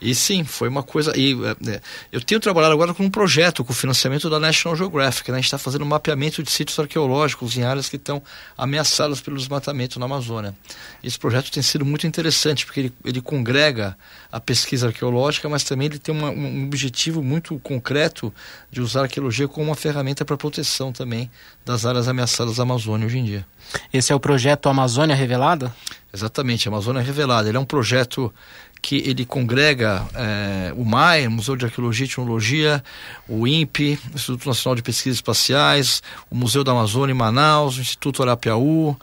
[0.00, 1.16] E sim, foi uma coisa.
[1.16, 1.36] E,
[1.68, 5.30] é, eu tenho trabalhado agora com um projeto com financiamento da National Geographic.
[5.30, 5.36] Né?
[5.36, 8.20] A gente está fazendo um mapeamento de sítios arqueológicos em áreas que estão
[8.58, 10.56] ameaçadas pelo desmatamento na Amazônia.
[11.04, 13.96] Esse projeto tem sido muito interessante porque ele, ele congrega
[14.32, 18.34] a pesquisa arqueológica, mas também ele tem uma, um objetivo muito concreto
[18.72, 21.30] de usar a arqueologia como uma ferramenta para proteção também
[21.64, 23.46] das áreas ameaçadas da Amazônia hoje em dia.
[23.92, 25.74] Esse é o projeto Amazônia Revelada?
[26.12, 27.48] Exatamente, Amazônia Revelada.
[27.48, 28.32] Ele é um projeto
[28.80, 32.84] que ele congrega é, o MAI, Museu de Arqueologia e Tecnologia,
[33.26, 38.22] o INPE, Instituto Nacional de Pesquisas Espaciais, o Museu da Amazônia em Manaus, o Instituto
[38.22, 38.94] Arapiaú.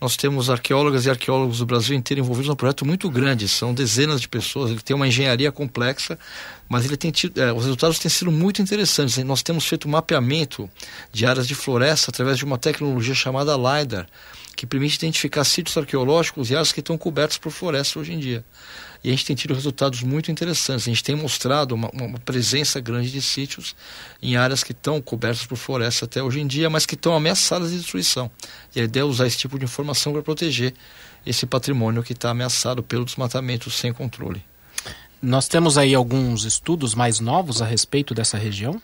[0.00, 4.20] Nós temos arqueólogas e arqueólogos do Brasil inteiro envolvidos num projeto muito grande, são dezenas
[4.20, 6.18] de pessoas, ele tem uma engenharia complexa,
[6.68, 9.18] mas ele tem tido, é, os resultados têm sido muito interessantes.
[9.18, 10.70] Nós temos feito mapeamento
[11.12, 14.06] de áreas de floresta através de uma tecnologia chamada LIDAR,
[14.56, 18.44] que permite identificar sítios arqueológicos e áreas que estão cobertas por floresta hoje em dia
[19.02, 20.86] e a gente tem tido resultados muito interessantes.
[20.86, 23.74] A gente tem mostrado uma, uma presença grande de sítios
[24.22, 27.70] em áreas que estão cobertas por floresta até hoje em dia, mas que estão ameaçadas
[27.70, 28.30] de destruição.
[28.74, 30.74] E a ideia é usar esse tipo de informação para proteger
[31.24, 34.44] esse patrimônio que está ameaçado pelo desmatamento sem controle.
[35.22, 38.80] Nós temos aí alguns estudos mais novos a respeito dessa região?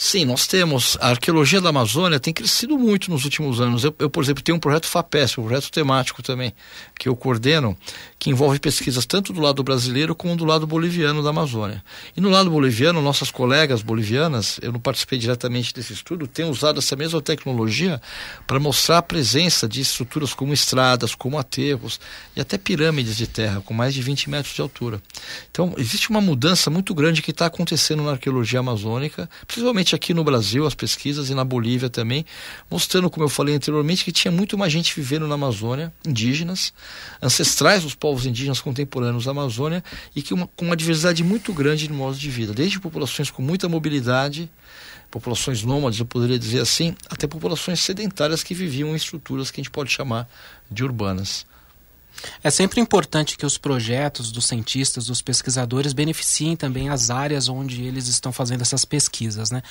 [0.00, 0.96] Sim, nós temos.
[1.00, 3.82] A arqueologia da Amazônia tem crescido muito nos últimos anos.
[3.82, 6.54] Eu, eu por exemplo, tenho um projeto FAPESP, um projeto temático também,
[6.96, 7.76] que eu coordeno,
[8.16, 11.82] que envolve pesquisas tanto do lado brasileiro como do lado boliviano da Amazônia.
[12.16, 16.78] E no lado boliviano, nossas colegas bolivianas, eu não participei diretamente desse estudo, têm usado
[16.78, 18.00] essa mesma tecnologia
[18.46, 21.98] para mostrar a presença de estruturas como estradas, como aterros
[22.36, 25.02] e até pirâmides de terra, com mais de 20 metros de altura.
[25.50, 30.14] Então, existe uma mudança muito grande que está acontecendo na arqueologia amazônica, principalmente principalmente aqui
[30.14, 32.24] no Brasil, as pesquisas e na Bolívia também,
[32.70, 36.72] mostrando, como eu falei anteriormente, que tinha muito mais gente vivendo na Amazônia, indígenas,
[37.22, 39.82] ancestrais dos povos indígenas contemporâneos da Amazônia,
[40.14, 43.42] e que uma, com uma diversidade muito grande de modos de vida, desde populações com
[43.42, 44.50] muita mobilidade,
[45.10, 49.62] populações nômades, eu poderia dizer assim, até populações sedentárias que viviam em estruturas que a
[49.62, 50.28] gente pode chamar
[50.70, 51.46] de urbanas.
[52.42, 57.82] É sempre importante que os projetos dos cientistas, dos pesquisadores, beneficiem também as áreas onde
[57.82, 59.50] eles estão fazendo essas pesquisas.
[59.50, 59.62] Né?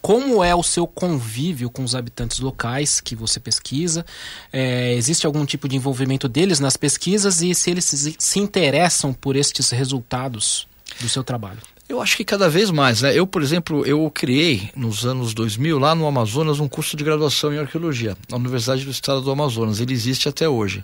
[0.00, 4.04] Como é o seu convívio com os habitantes locais que você pesquisa?
[4.52, 9.12] É, existe algum tipo de envolvimento deles nas pesquisas e se eles se, se interessam
[9.12, 10.66] por estes resultados
[11.00, 11.60] do seu trabalho?
[11.86, 13.14] Eu acho que cada vez mais, né?
[13.14, 17.52] Eu, por exemplo, eu criei nos anos 2000 lá no Amazonas um curso de graduação
[17.52, 19.80] em arqueologia na Universidade do Estado do Amazonas.
[19.80, 20.82] Ele existe até hoje.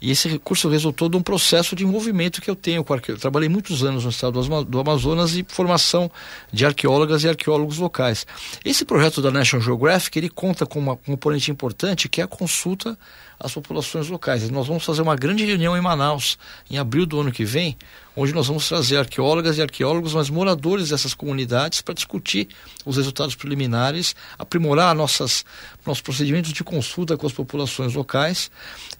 [0.00, 3.20] E esse recurso resultou de um processo de envolvimento que eu tenho com arqueologia.
[3.20, 6.08] Trabalhei muitos anos no estado do Amazonas e formação
[6.52, 8.24] de arqueólogas e arqueólogos locais.
[8.64, 12.96] Esse projeto da National Geographic, ele conta com uma componente importante que é a consulta
[13.40, 14.44] às populações locais.
[14.44, 16.38] E nós vamos fazer uma grande reunião em Manaus,
[16.70, 17.76] em abril do ano que vem,
[18.20, 22.48] onde nós vamos trazer arqueólogas e arqueólogos, mas moradores dessas comunidades, para discutir
[22.84, 25.44] os resultados preliminares, aprimorar nossas,
[25.86, 28.50] nossos procedimentos de consulta com as populações locais.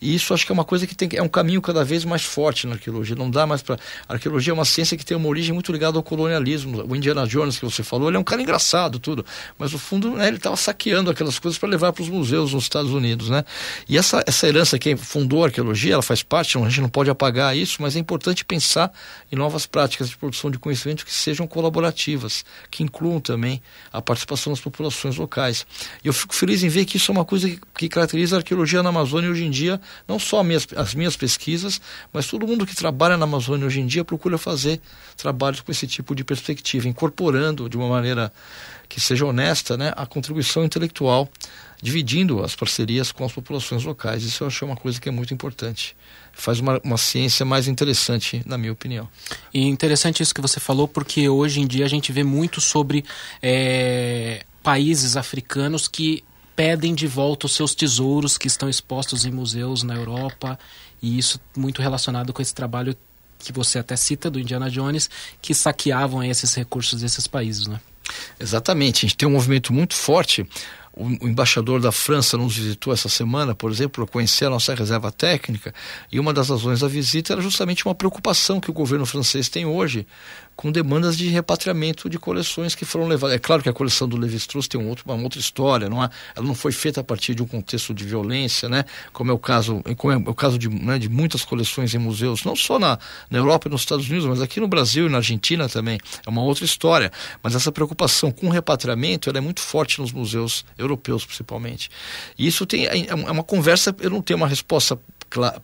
[0.00, 2.22] E isso acho que é uma coisa que tem, é um caminho cada vez mais
[2.22, 3.16] forte na arqueologia.
[3.16, 3.76] Não dá mais para.
[4.08, 6.84] Arqueologia é uma ciência que tem uma origem muito ligada ao colonialismo.
[6.88, 9.26] O Indiana Jones, que você falou, ele é um cara engraçado, tudo.
[9.58, 12.62] Mas no fundo, né, ele estava saqueando aquelas coisas para levar para os museus nos
[12.62, 13.28] Estados Unidos.
[13.28, 13.44] Né?
[13.88, 17.10] E essa, essa herança que fundou a arqueologia, ela faz parte, a gente não pode
[17.10, 18.92] apagar isso, mas é importante pensar
[19.30, 24.52] em novas práticas de produção de conhecimento que sejam colaborativas, que incluam também a participação
[24.52, 25.66] das populações locais.
[26.02, 28.38] E eu fico feliz em ver que isso é uma coisa que, que caracteriza a
[28.38, 31.80] arqueologia na Amazônia hoje em dia, não só minhas, as minhas pesquisas,
[32.12, 34.80] mas todo mundo que trabalha na Amazônia hoje em dia procura fazer
[35.16, 38.32] trabalhos com esse tipo de perspectiva, incorporando de uma maneira
[38.88, 41.28] que seja honesta né, a contribuição intelectual,
[41.80, 44.24] dividindo as parcerias com as populações locais.
[44.24, 45.94] Isso eu acho uma coisa que é muito importante.
[46.38, 49.08] Faz uma, uma ciência mais interessante, na minha opinião.
[49.52, 53.04] E interessante isso que você falou, porque hoje em dia a gente vê muito sobre
[53.42, 56.22] é, países africanos que
[56.54, 60.56] pedem de volta os seus tesouros que estão expostos em museus na Europa,
[61.02, 62.96] e isso muito relacionado com esse trabalho
[63.40, 65.10] que você até cita do Indiana Jones,
[65.42, 67.80] que saqueavam esses recursos desses países, né?
[68.38, 70.48] Exatamente, a gente tem um movimento muito forte
[70.98, 75.12] o embaixador da França nos visitou essa semana, por exemplo, para conhecer a nossa reserva
[75.12, 75.72] técnica,
[76.10, 79.64] e uma das razões da visita era justamente uma preocupação que o governo francês tem
[79.64, 80.06] hoje
[80.58, 83.36] com demandas de repatriamento de coleções que foram levadas.
[83.36, 86.10] É claro que a coleção do Levi-Strauss tem um outro, uma outra história, não ela
[86.42, 88.84] não foi feita a partir de um contexto de violência, né?
[89.12, 92.42] como é o caso, como é o caso de, né, de muitas coleções em museus,
[92.42, 92.98] não só na,
[93.30, 96.00] na Europa e nos Estados Unidos, mas aqui no Brasil e na Argentina também.
[96.26, 97.12] É uma outra história.
[97.40, 101.88] Mas essa preocupação com o repatriamento ela é muito forte nos museus europeus, principalmente.
[102.36, 104.98] E isso tem, é, é uma conversa, eu não tenho uma resposta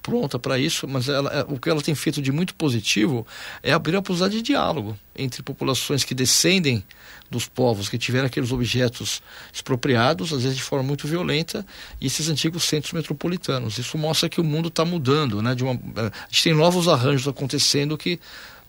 [0.03, 3.27] pronta para isso, mas ela, é, o que ela tem feito de muito positivo
[3.63, 6.85] é abrir a possibilidade de diálogo entre populações que descendem
[7.31, 11.67] dos povos que tiveram aqueles objetos expropriados, às vezes de forma muito violenta,
[12.01, 13.79] e esses antigos centros metropolitanos.
[13.79, 15.55] Isso mostra que o mundo está mudando, né?
[15.55, 18.21] De uma, a gente tem novos arranjos acontecendo que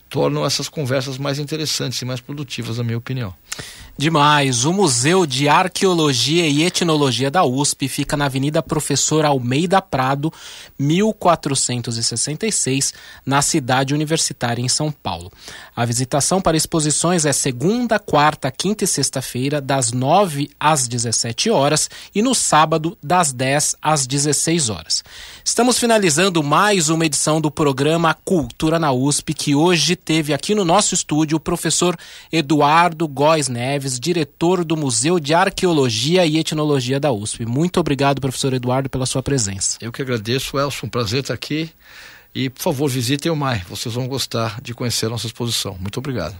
[0.10, 3.34] tornam essas conversas mais interessantes e mais produtivas, na minha opinião.
[3.98, 4.66] Demais.
[4.66, 10.34] O Museu de Arqueologia e Etnologia da USP fica na Avenida Professor Almeida Prado,
[10.78, 12.94] 1466,
[13.26, 15.32] na cidade universitária em São Paulo.
[15.74, 21.90] A visitação para exposições é segunda, quarta, quinta e sexta-feira, das 9 às 17 horas
[22.14, 25.06] e no sábado, das 10 às 16 horas.
[25.44, 30.66] Estamos finalizando mais uma edição do programa Cultura na USP, que hoje teve aqui no
[30.66, 31.96] nosso estúdio o professor
[32.32, 37.46] Eduardo Góes Neves Neves, diretor do Museu de Arqueologia e Etnologia da USP.
[37.46, 39.78] Muito obrigado, professor Eduardo, pela sua presença.
[39.82, 40.88] Eu que agradeço, Elson.
[40.88, 41.70] Um prazer estar aqui.
[42.34, 43.64] E, por favor, visitem o MAI.
[43.70, 45.78] Vocês vão gostar de conhecer a nossa exposição.
[45.80, 46.36] Muito obrigado.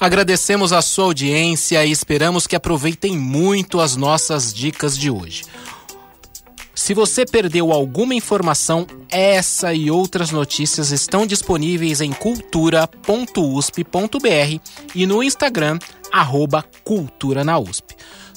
[0.00, 5.44] Agradecemos a sua audiência e esperamos que aproveitem muito as nossas dicas de hoje.
[6.82, 14.60] Se você perdeu alguma informação, essa e outras notícias estão disponíveis em cultura.usp.br
[14.92, 15.78] e no Instagram
[16.10, 17.94] arroba Cultura na USP.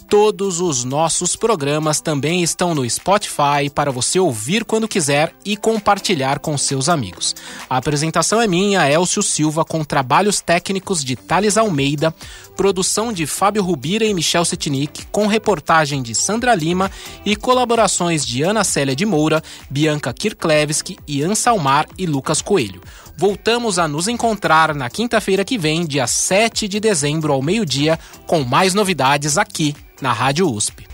[0.07, 6.37] Todos os nossos programas também estão no Spotify para você ouvir quando quiser e compartilhar
[6.37, 7.35] com seus amigos.
[7.67, 12.13] A apresentação é minha, Elcio Silva, com trabalhos técnicos de Thales Almeida,
[12.55, 16.89] produção de Fábio Rubira e Michel Setnik, com reportagem de Sandra Lima
[17.25, 22.81] e colaborações de Ana Célia de Moura, Bianca Kirklevski, Ian Salmar e Lucas Coelho.
[23.17, 27.97] Voltamos a nos encontrar na quinta-feira que vem, dia 7 de dezembro, ao meio-dia,
[28.27, 30.85] com mais novidades aqui na Rádio USP.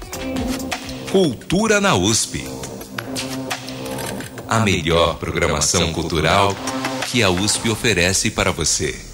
[1.12, 2.46] Cultura na USP.
[4.48, 6.56] A melhor programação cultural
[7.10, 9.11] que a USP oferece para você.